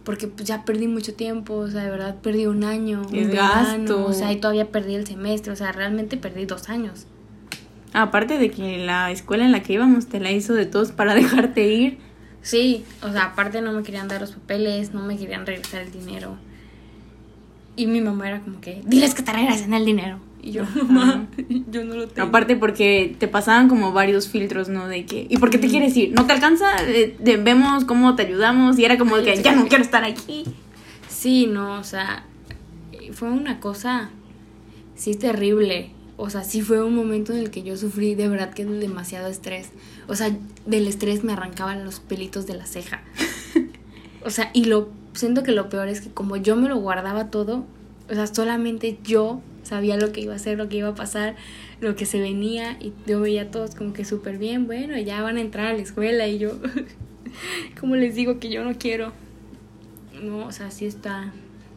[0.04, 4.06] porque pues ya perdí mucho tiempo, o sea, de verdad perdí un año, un verano,
[4.06, 7.06] o sea, y todavía perdí el semestre, o sea, realmente perdí dos años.
[7.92, 11.14] Aparte de que la escuela en la que íbamos te la hizo de todos para
[11.16, 11.98] dejarte ir.
[12.42, 15.90] Sí, o sea, aparte no me querían dar los papeles, no me querían regresar el
[15.90, 16.36] dinero.
[17.74, 20.20] Y mi mamá era como que, diles que te regresen el dinero.
[20.42, 21.26] Y yo, mamá,
[21.70, 22.28] yo no lo tengo.
[22.28, 24.86] Aparte porque te pasaban como varios filtros, ¿no?
[24.88, 26.12] De que, ¿y por qué te quieres ir?
[26.12, 26.66] ¿No te alcanza?
[26.86, 30.04] Eh, de- vemos cómo te ayudamos y era como Ay, que ya no quiero estar
[30.04, 30.44] aquí.
[31.08, 32.24] Sí, no, o sea,
[33.12, 34.10] fue una cosa,
[34.94, 35.90] sí, terrible.
[36.20, 38.78] O sea, sí fue un momento en el que yo sufrí de verdad que de
[38.78, 39.70] demasiado estrés.
[40.08, 40.30] O sea,
[40.66, 43.02] del estrés me arrancaban los pelitos de la ceja.
[44.24, 47.30] O sea, y lo siento que lo peor es que como yo me lo guardaba
[47.30, 47.64] todo,
[48.10, 51.36] o sea, solamente yo sabía lo que iba a hacer, lo que iba a pasar,
[51.80, 55.22] lo que se venía y yo veía a todos como que súper bien, bueno, ya
[55.22, 56.58] van a entrar a la escuela y yo,
[57.80, 59.12] como les digo que yo no quiero.
[60.22, 61.32] No, o sea, sí está,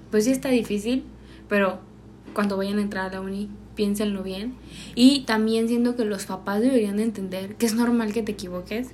[0.09, 1.03] pues sí está difícil,
[1.47, 1.79] pero
[2.33, 4.55] cuando vayan a entrar a la uni, piénsenlo bien.
[4.95, 8.89] Y también siento que los papás deberían de entender que es normal que te equivoques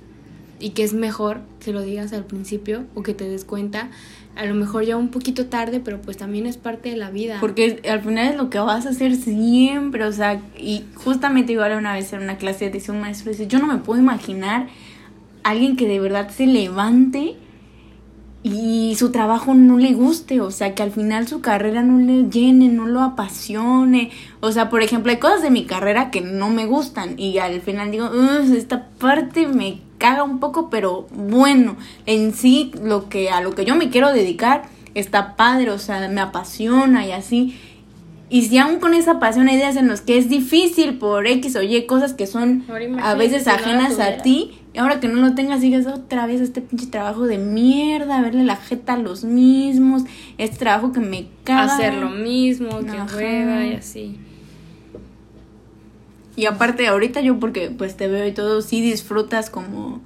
[0.60, 3.90] y que es mejor que lo digas al principio o que te des cuenta,
[4.38, 7.38] a lo mejor ya un poquito tarde, pero pues también es parte de la vida.
[7.40, 11.72] Porque al final es lo que vas a hacer siempre, o sea, y justamente igual
[11.76, 14.68] una vez en una clase decía un maestro, dice, yo no me puedo imaginar
[15.42, 17.34] alguien que de verdad se levante
[18.42, 22.30] y su trabajo no le guste, o sea, que al final su carrera no le
[22.30, 24.10] llene, no lo apasione.
[24.40, 27.60] O sea, por ejemplo, hay cosas de mi carrera que no me gustan y al
[27.60, 33.30] final digo, "Ugh, esta parte me caga un poco, pero bueno, en sí lo que
[33.30, 34.62] a lo que yo me quiero dedicar
[34.94, 37.58] está padre, o sea, me apasiona y así.
[38.30, 41.56] Y si aún con esa pasión hay días en los que es difícil por X
[41.56, 42.64] o Y cosas que son
[43.02, 46.60] a veces ajenas a ti, y ahora que no lo tengas, digas otra vez este
[46.60, 50.04] pinche trabajo de mierda, verle la jeta a los mismos,
[50.38, 51.74] este trabajo que me caga.
[51.74, 53.16] hacer lo mismo, que Ajá.
[53.16, 54.16] hueva y así.
[56.36, 60.00] Y aparte, ahorita yo, porque pues te veo y todo, sí disfrutas como.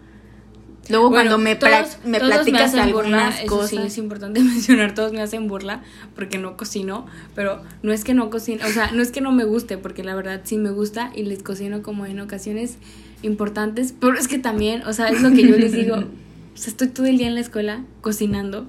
[0.89, 3.71] Luego cuando me, todos- me platicas burla, algunas eso cosas.
[3.71, 5.83] sí es importante mencionar, todos me hacen burla
[6.17, 9.31] porque no cocino, pero no es que no cocino, o sea, no es que no
[9.33, 12.79] me guste, porque la verdad sí me gusta y les cocino como en ocasiones
[13.23, 15.95] importantes, pero es que también, o sea, es lo que yo les digo,
[16.55, 18.67] o sea, estoy todo el día en la escuela cocinando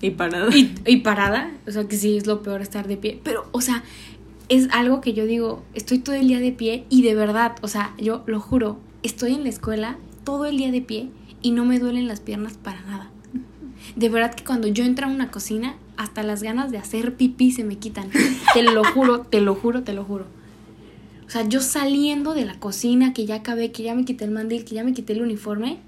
[0.00, 0.50] Y parado.
[0.50, 3.60] y, y parada, o sea, que sí es lo peor estar de pie, pero, o
[3.60, 3.82] sea,
[4.48, 7.68] es algo que yo digo, estoy todo el día de pie y de verdad, o
[7.68, 11.10] sea, yo lo juro, estoy en la escuela todo el día de pie
[11.42, 13.10] y no me duelen las piernas para nada.
[13.96, 17.52] De verdad que cuando yo entro a una cocina, hasta las ganas de hacer pipí
[17.52, 18.10] se me quitan.
[18.54, 20.26] Te lo juro, te lo juro, te lo juro.
[21.28, 24.30] O sea, yo saliendo de la cocina, que ya acabé, que ya me quité el
[24.30, 25.78] mandil, que ya me quité el uniforme,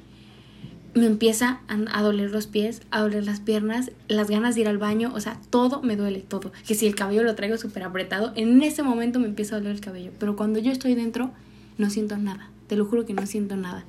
[0.92, 4.76] me empieza a, doler los pies, a doler las piernas, las ganas de ir al
[4.76, 6.52] baño, o sea, todo me duele, todo.
[6.66, 9.76] Que si el cabello lo traigo súper apretado, en ese momento me empieza a doler
[9.76, 10.10] el cabello.
[10.18, 11.30] Pero cuando yo estoy dentro,
[11.78, 12.50] no siento nada.
[12.66, 13.86] Te lo juro que no siento nada.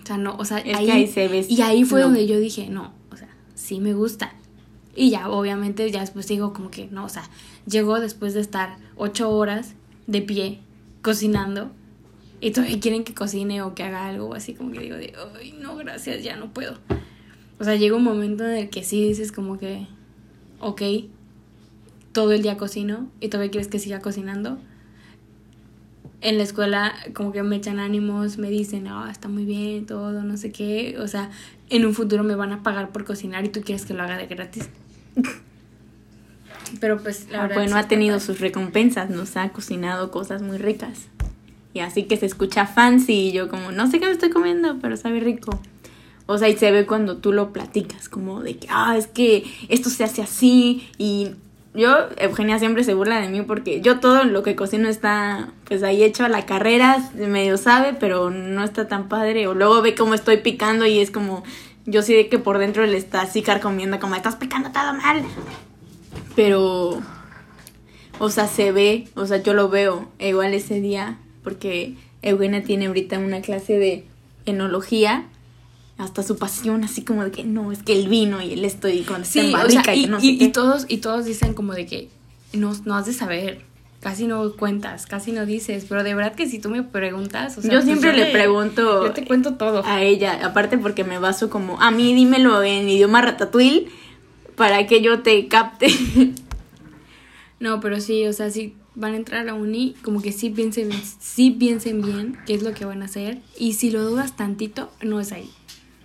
[0.00, 2.06] O sea, no, o sea, Es que ahí se ve- Y ahí fue no.
[2.06, 4.32] donde yo dije, no, o sea, sí me gusta.
[4.94, 7.24] Y ya, obviamente, ya después digo como que, no, o sea,
[7.66, 9.74] llegó después de estar ocho horas
[10.08, 10.58] de pie
[11.02, 11.70] cocinando
[12.40, 15.12] y todavía quieren que cocine o que haga algo así como que digo de,
[15.60, 16.78] no, gracias, ya no puedo.
[17.60, 19.86] O sea, llega un momento en el que sí dices como que,
[20.60, 20.82] ok,
[22.12, 24.58] todo el día cocino y todavía quieres que siga cocinando.
[26.20, 30.22] En la escuela como que me echan ánimos, me dicen, ah, está muy bien, todo,
[30.22, 30.96] no sé qué.
[30.98, 31.30] O sea,
[31.70, 34.16] en un futuro me van a pagar por cocinar y tú quieres que lo haga
[34.16, 34.68] de gratis.
[36.80, 37.56] Pero pues la Ah, verdad...
[37.56, 41.08] bueno, ha tenido sus recompensas, nos ha cocinado cosas muy ricas.
[41.74, 44.78] Y así que se escucha fancy y yo como, no sé qué me estoy comiendo,
[44.80, 45.60] pero sabe rico.
[46.26, 49.44] O sea, y se ve cuando tú lo platicas, como de que, ah, es que
[49.68, 50.88] esto se hace así.
[50.98, 51.30] Y
[51.74, 55.82] yo, Eugenia siempre se burla de mí porque yo todo lo que cocino está, pues
[55.82, 59.46] ahí hecho a la carrera, medio sabe, pero no está tan padre.
[59.46, 61.44] O luego ve cómo estoy picando y es como,
[61.86, 65.22] yo sí de que por dentro le está así carcomiendo, como, estás picando todo mal.
[66.36, 67.02] Pero
[68.20, 72.86] o sea, se ve, o sea, yo lo veo igual ese día, porque Eugenia tiene
[72.86, 74.04] ahorita una clase de
[74.44, 75.26] enología,
[75.98, 78.88] hasta su pasión, así como de que no, es que el vino y el esto
[78.88, 80.48] y cuando está Sí, o sea, y, no sé y- y qué.
[80.48, 82.08] todos, y todos dicen como de que
[82.52, 83.62] no, no has de saber,
[84.00, 87.62] casi no cuentas, casi no dices, pero de verdad que si tú me preguntas, o
[87.62, 89.82] sea, yo pues siempre le pregunto Yo te cuento todo.
[89.84, 93.88] a ella, aparte porque me baso como, a mí dímelo en idioma ratatouille
[94.58, 95.88] para que yo te capte.
[97.60, 100.50] No, pero sí, o sea, si van a entrar a la uni, como que sí
[100.50, 103.40] piensen, sí piensen bien qué es lo que van a hacer.
[103.58, 105.50] Y si lo dudas tantito, no es ahí.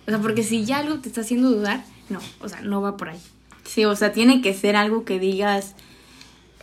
[0.06, 2.96] O sea, porque si ya algo te está haciendo dudar, no, o sea, no va
[2.96, 3.20] por ahí.
[3.64, 5.76] sí, o sea, tiene que ser algo que digas,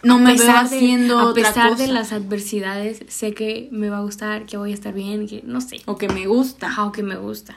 [0.03, 1.83] no me veo pesar de- haciendo A otra pesar cosa.
[1.83, 5.41] de las adversidades, sé que me va a gustar, que voy a estar bien, que
[5.45, 5.77] no sé.
[5.85, 6.67] O que me gusta.
[6.67, 7.55] Ajá, o que me gusta.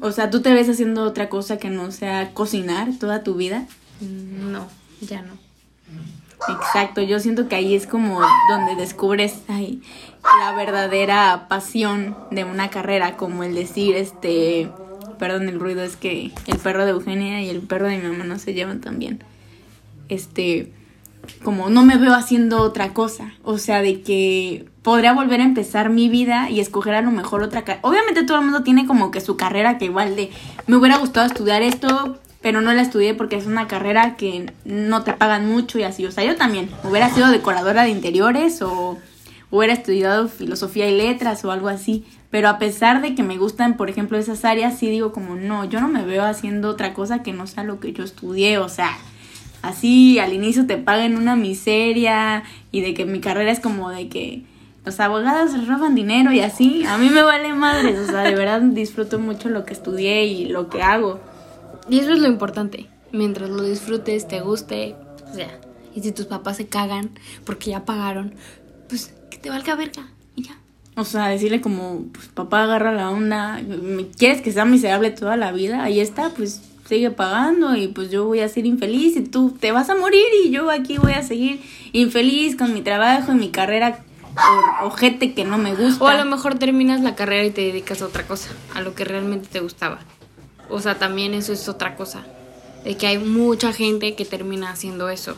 [0.00, 3.66] O sea, ¿tú te ves haciendo otra cosa que no sea cocinar toda tu vida?
[4.00, 4.66] No,
[5.00, 5.34] ya no.
[6.48, 9.82] Exacto, yo siento que ahí es como donde descubres ay,
[10.40, 14.70] la verdadera pasión de una carrera, como el decir, este,
[15.18, 18.24] perdón el ruido, es que el perro de Eugenia y el perro de mi mamá
[18.24, 19.24] no se llevan tan bien.
[20.08, 20.72] Este,
[21.42, 25.90] como no me veo haciendo otra cosa, o sea, de que podría volver a empezar
[25.90, 27.80] mi vida y escoger a lo mejor otra carrera.
[27.82, 30.30] Obviamente todo el mundo tiene como que su carrera que igual de,
[30.68, 35.02] me hubiera gustado estudiar esto, pero no la estudié porque es una carrera que no
[35.02, 36.06] te pagan mucho y así.
[36.06, 38.96] O sea, yo también hubiera sido decoradora de interiores o
[39.50, 42.04] hubiera estudiado filosofía y letras o algo así.
[42.30, 45.64] Pero a pesar de que me gustan, por ejemplo, esas áreas, sí digo como, no,
[45.64, 48.58] yo no me veo haciendo otra cosa que no sea lo que yo estudié.
[48.58, 48.96] O sea,
[49.62, 54.08] así al inicio te pagan una miseria y de que mi carrera es como de
[54.08, 54.44] que
[54.86, 56.84] los abogados roban dinero y así.
[56.86, 57.98] A mí me vale madres.
[57.98, 61.20] O sea, de verdad disfruto mucho lo que estudié y lo que hago.
[61.90, 62.86] Y eso es lo importante.
[63.12, 64.94] Mientras lo disfrutes, te guste,
[65.24, 65.58] pues ya.
[65.94, 67.10] Y si tus papás se cagan
[67.44, 68.34] porque ya pagaron,
[68.88, 70.56] pues que te valga verga y ya.
[70.96, 75.36] O sea, decirle como, pues papá agarra la onda, ¿me- ¿quieres que sea miserable toda
[75.36, 75.82] la vida?
[75.82, 79.72] Ahí está, pues sigue pagando y pues yo voy a ser infeliz y tú te
[79.72, 81.60] vas a morir y yo aquí voy a seguir
[81.92, 84.04] infeliz con mi trabajo y mi carrera
[84.36, 86.04] o- ojete que no me gusta.
[86.04, 88.94] O a lo mejor terminas la carrera y te dedicas a otra cosa, a lo
[88.94, 89.98] que realmente te gustaba.
[90.68, 92.24] O sea, también eso es otra cosa.
[92.84, 95.36] De que hay mucha gente que termina haciendo eso,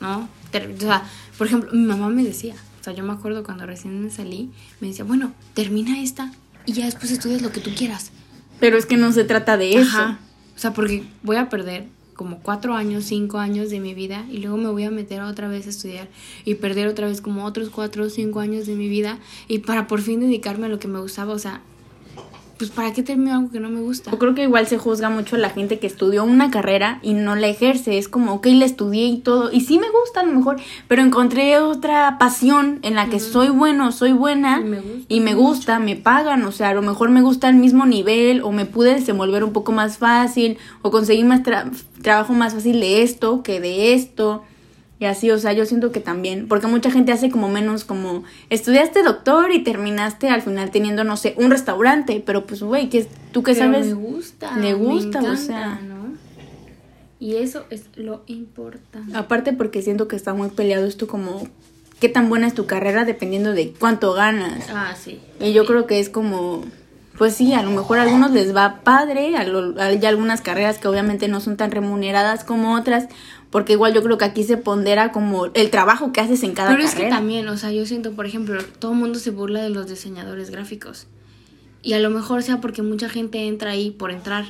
[0.00, 0.28] ¿no?
[0.52, 1.02] O sea,
[1.38, 4.88] por ejemplo, mi mamá me decía, o sea, yo me acuerdo cuando recién salí, me
[4.88, 6.30] decía, bueno, termina esta
[6.66, 8.10] y ya después estudias lo que tú quieras.
[8.60, 9.98] Pero es que no se trata de eso.
[9.98, 10.18] Ajá.
[10.54, 14.38] O sea, porque voy a perder como cuatro años, cinco años de mi vida y
[14.38, 16.08] luego me voy a meter otra vez a estudiar
[16.44, 19.86] y perder otra vez como otros cuatro o cinco años de mi vida y para
[19.86, 21.32] por fin dedicarme a lo que me gustaba.
[21.32, 21.62] O sea,
[22.58, 24.10] pues ¿para qué termino algo que no me gusta?
[24.10, 27.14] Yo creo que igual se juzga mucho a la gente que estudió una carrera y
[27.14, 27.98] no la ejerce.
[27.98, 29.50] Es como, ok, la estudié y todo.
[29.52, 30.56] Y sí me gusta a lo mejor,
[30.88, 35.20] pero encontré otra pasión en la que soy bueno, soy buena Y me gusta y
[35.20, 36.44] me gusta, me pagan.
[36.44, 39.52] O sea, a lo mejor me gusta al mismo nivel o me pude desenvolver un
[39.52, 41.70] poco más fácil o conseguir más tra-
[42.02, 44.44] trabajo más fácil de esto que de esto.
[45.00, 48.22] Y así, o sea, yo siento que también, porque mucha gente hace como menos como,
[48.48, 53.06] estudiaste doctor y terminaste al final teniendo, no sé, un restaurante, pero pues, güey, ¿qué,
[53.32, 53.86] ¿tú qué Pero sabes?
[53.86, 54.56] Me gusta.
[54.56, 55.80] Le me gusta, o encanta, sea.
[55.82, 56.14] ¿no?
[57.18, 59.16] Y eso es lo importante.
[59.16, 61.48] Aparte porque siento que está muy peleado esto como,
[61.98, 64.66] ¿qué tan buena es tu carrera dependiendo de cuánto ganas?
[64.70, 65.20] Ah, sí.
[65.40, 66.64] Y yo creo que es como,
[67.16, 71.28] pues sí, a lo mejor a algunos les va padre, hay algunas carreras que obviamente
[71.28, 73.06] no son tan remuneradas como otras,
[73.54, 76.70] porque igual yo creo que aquí se pondera como el trabajo que haces en cada
[76.70, 76.98] Pero carrera.
[76.98, 79.70] es que también, o sea, yo siento, por ejemplo, todo el mundo se burla de
[79.70, 81.06] los diseñadores gráficos.
[81.80, 84.46] Y a lo mejor sea porque mucha gente entra ahí por entrar.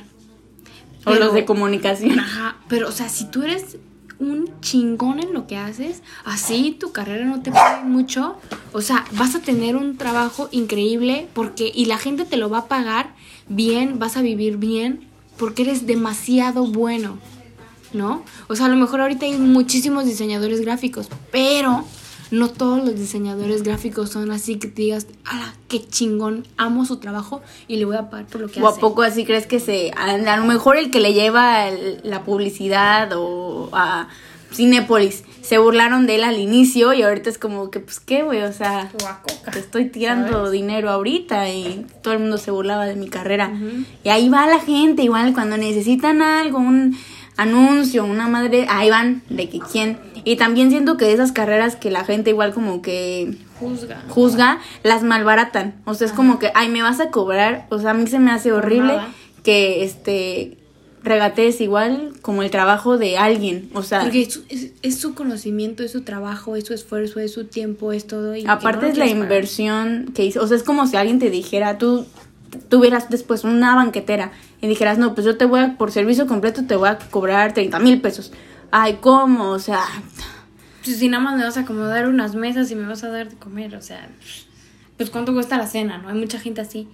[1.05, 2.17] o los de comunicación.
[2.19, 3.77] Ajá, pero o sea, si tú eres
[4.17, 8.37] un chingón en lo que haces, así tu carrera no te paga mucho,
[8.73, 12.57] o sea, vas a tener un trabajo increíble porque y la gente te lo va
[12.57, 13.13] a pagar
[13.49, 17.19] bien, vas a vivir bien porque eres demasiado bueno.
[17.93, 18.23] ¿No?
[18.47, 21.85] O sea, a lo mejor ahorita hay muchísimos diseñadores gráficos, pero
[22.31, 26.45] no todos los diseñadores gráficos son así que te digas, ¡ala, qué chingón!
[26.57, 28.77] Amo su trabajo y le voy a pagar por lo que ¿O hace.
[28.79, 29.91] a poco así crees que se...
[29.95, 34.09] A, a lo mejor el que le lleva el- la publicidad o a
[34.53, 38.41] Cinépolis se burlaron de él al inicio y ahorita es como que, pues, ¿qué, güey?
[38.41, 40.51] O sea, O a Coca, te estoy tirando ¿sabes?
[40.51, 43.53] dinero ahorita y todo el mundo se burlaba de mi carrera.
[44.03, 46.97] Y ahí va la gente, igual cuando necesitan algo, un
[47.37, 49.97] anuncio, una madre, ahí van, de que quién.
[50.23, 54.03] Y también siento que esas carreras que la gente igual como que Juzga.
[54.09, 55.75] juzga, las malbaratan.
[55.85, 57.67] O sea, es como que, ay, me vas a cobrar.
[57.69, 59.09] O sea, a mí se me hace horrible nada.
[59.43, 60.57] que este
[61.03, 63.69] regatees igual como el trabajo de alguien.
[63.75, 67.19] O sea, Porque es, su- es- es su conocimiento, es su trabajo, es su esfuerzo,
[67.19, 68.35] es su tiempo, es todo.
[68.35, 70.41] Y aparte no es la inversión que hizo.
[70.41, 72.07] O sea, es como si alguien te dijera, tú
[72.69, 74.31] tuvieras después una banquetera
[74.61, 77.53] y dijeras, no, pues yo te voy a, por servicio completo te voy a cobrar
[77.53, 78.31] 30 mil pesos.
[78.71, 79.49] Ay, ¿cómo?
[79.49, 79.83] O sea,
[80.83, 83.29] Pues si nada más me vas a acomodar unas mesas y me vas a dar
[83.29, 84.07] de comer, o sea,
[84.97, 86.09] pues cuánto cuesta la cena, ¿no?
[86.09, 86.87] Hay mucha gente así.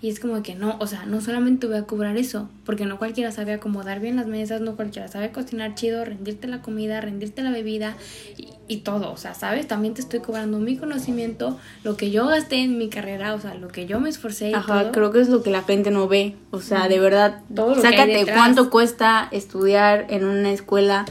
[0.00, 2.98] Y es como que no, o sea, no solamente voy a cobrar eso, porque no
[2.98, 7.42] cualquiera sabe acomodar bien las mesas, no cualquiera sabe cocinar chido, rendirte la comida, rendirte
[7.42, 7.96] la bebida
[8.36, 9.66] y, y todo, o sea, ¿sabes?
[9.66, 13.54] También te estoy cobrando mi conocimiento, lo que yo gasté en mi carrera, o sea,
[13.54, 14.92] lo que yo me esforcé y Ajá, todo.
[14.92, 16.36] creo que es lo que la gente no ve.
[16.52, 21.06] O sea, de verdad, Todo lo sácate cuánto cuesta estudiar en una escuela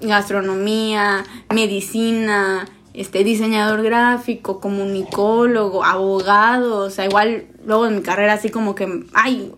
[0.00, 1.24] gastronomía,
[1.54, 8.74] medicina, este diseñador gráfico, comunicólogo, abogado, o sea, igual luego en mi carrera así como
[8.74, 9.52] que ay,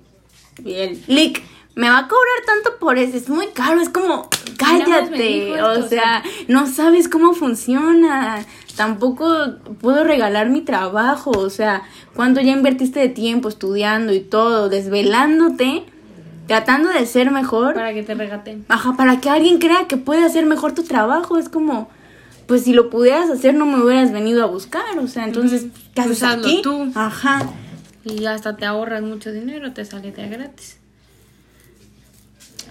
[0.65, 1.43] el lic
[1.75, 6.23] me va a cobrar tanto por eso, es muy caro, es como cállate, o sea,
[6.47, 8.45] no sabes cómo funciona.
[8.77, 9.29] Tampoco
[9.81, 11.83] puedo regalar mi trabajo, o sea,
[12.15, 15.85] cuánto ya invertiste de tiempo estudiando y todo, desvelándote,
[16.47, 17.75] tratando de ser mejor.
[17.75, 18.65] Para que te regaten.
[18.69, 21.89] Ajá, para que alguien crea que puede hacer mejor tu trabajo, es como
[22.47, 25.67] pues si lo pudieras hacer no me hubieras venido a buscar, o sea, entonces.
[25.95, 26.61] ¿qué haces Pues hazlo aquí?
[26.63, 26.93] tú.
[26.95, 27.43] Ajá.
[28.05, 30.79] Y hasta te ahorras mucho dinero, te sale de gratis.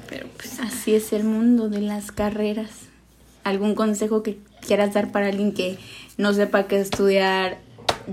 [0.10, 2.70] Pero pues Así es el mundo de las carreras.
[3.44, 5.78] ¿Algún consejo que quieras dar para alguien que
[6.18, 7.58] no sepa qué estudiar,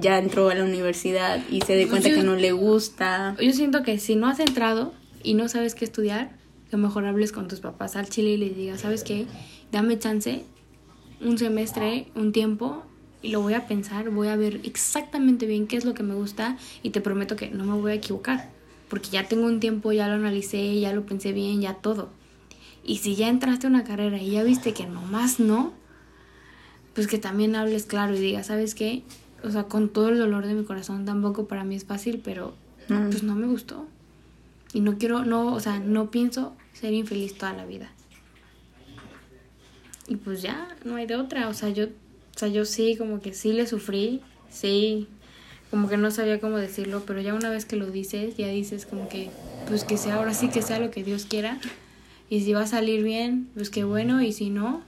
[0.01, 3.37] ya entró a la universidad y se dé cuenta yo- que no le gusta?
[3.41, 4.93] yo siento que si no has entrado
[5.23, 6.31] y no sabes qué estudiar,
[6.71, 9.27] que mejor hables con tus papás al chile y les digas, ¿sabes qué?
[9.73, 10.45] Dame chance,
[11.21, 12.85] un semestre, un tiempo,
[13.23, 16.14] y lo voy a pensar, voy a ver exactamente bien qué es lo que me
[16.14, 18.51] gusta y te prometo que no me voy a equivocar,
[18.89, 22.09] porque ya tengo un tiempo, ya lo analicé, ya lo pensé bien, ya todo.
[22.85, 25.73] Y si ya entraste a una carrera y ya viste que nomás no,
[26.95, 29.03] pues que también hables claro y digas, ¿sabes qué?
[29.45, 32.55] O sea, con todo el dolor de mi corazón, tampoco para mí es fácil, pero
[32.89, 33.11] Mm.
[33.11, 33.87] pues no me gustó.
[34.73, 37.91] Y no quiero, no, o sea, no pienso ser infeliz toda la vida.
[40.09, 41.49] Y pues ya, no hay de otra.
[41.49, 41.87] O sea, yo,
[42.41, 44.20] sea, yo sí, como que sí le sufrí,
[44.51, 45.09] sí,
[45.70, 48.86] como que no sabía cómo decirlo, pero ya una vez que lo dices, ya dices
[48.86, 49.30] como que,
[49.68, 51.59] pues que sea, ahora sí que sea lo que Dios quiera.
[52.28, 54.82] Y si va a salir bien, pues qué bueno, y si no,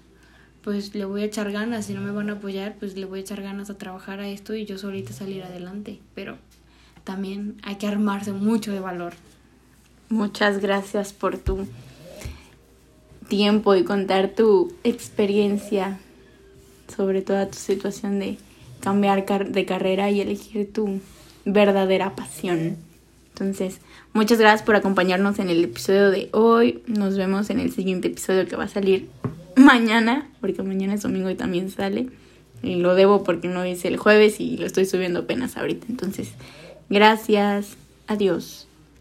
[0.62, 1.86] pues le voy a echar ganas.
[1.86, 4.28] Si no me van a apoyar, pues le voy a echar ganas a trabajar a
[4.28, 6.00] esto y yo solita salir adelante.
[6.14, 6.38] Pero
[7.04, 9.14] también hay que armarse mucho de valor.
[10.08, 11.66] Muchas gracias por tu
[13.28, 15.98] tiempo y contar tu experiencia
[16.94, 18.38] sobre toda tu situación de
[18.80, 21.00] cambiar de carrera y elegir tu
[21.44, 22.76] verdadera pasión.
[23.32, 23.80] Entonces,
[24.12, 26.82] muchas gracias por acompañarnos en el episodio de hoy.
[26.86, 29.08] Nos vemos en el siguiente episodio que va a salir
[29.56, 32.08] mañana, porque mañana es domingo y también sale.
[32.62, 35.86] Y lo debo porque no hice el jueves y lo estoy subiendo apenas ahorita.
[35.88, 36.30] Entonces,
[36.88, 37.76] gracias.
[38.06, 38.68] Adiós.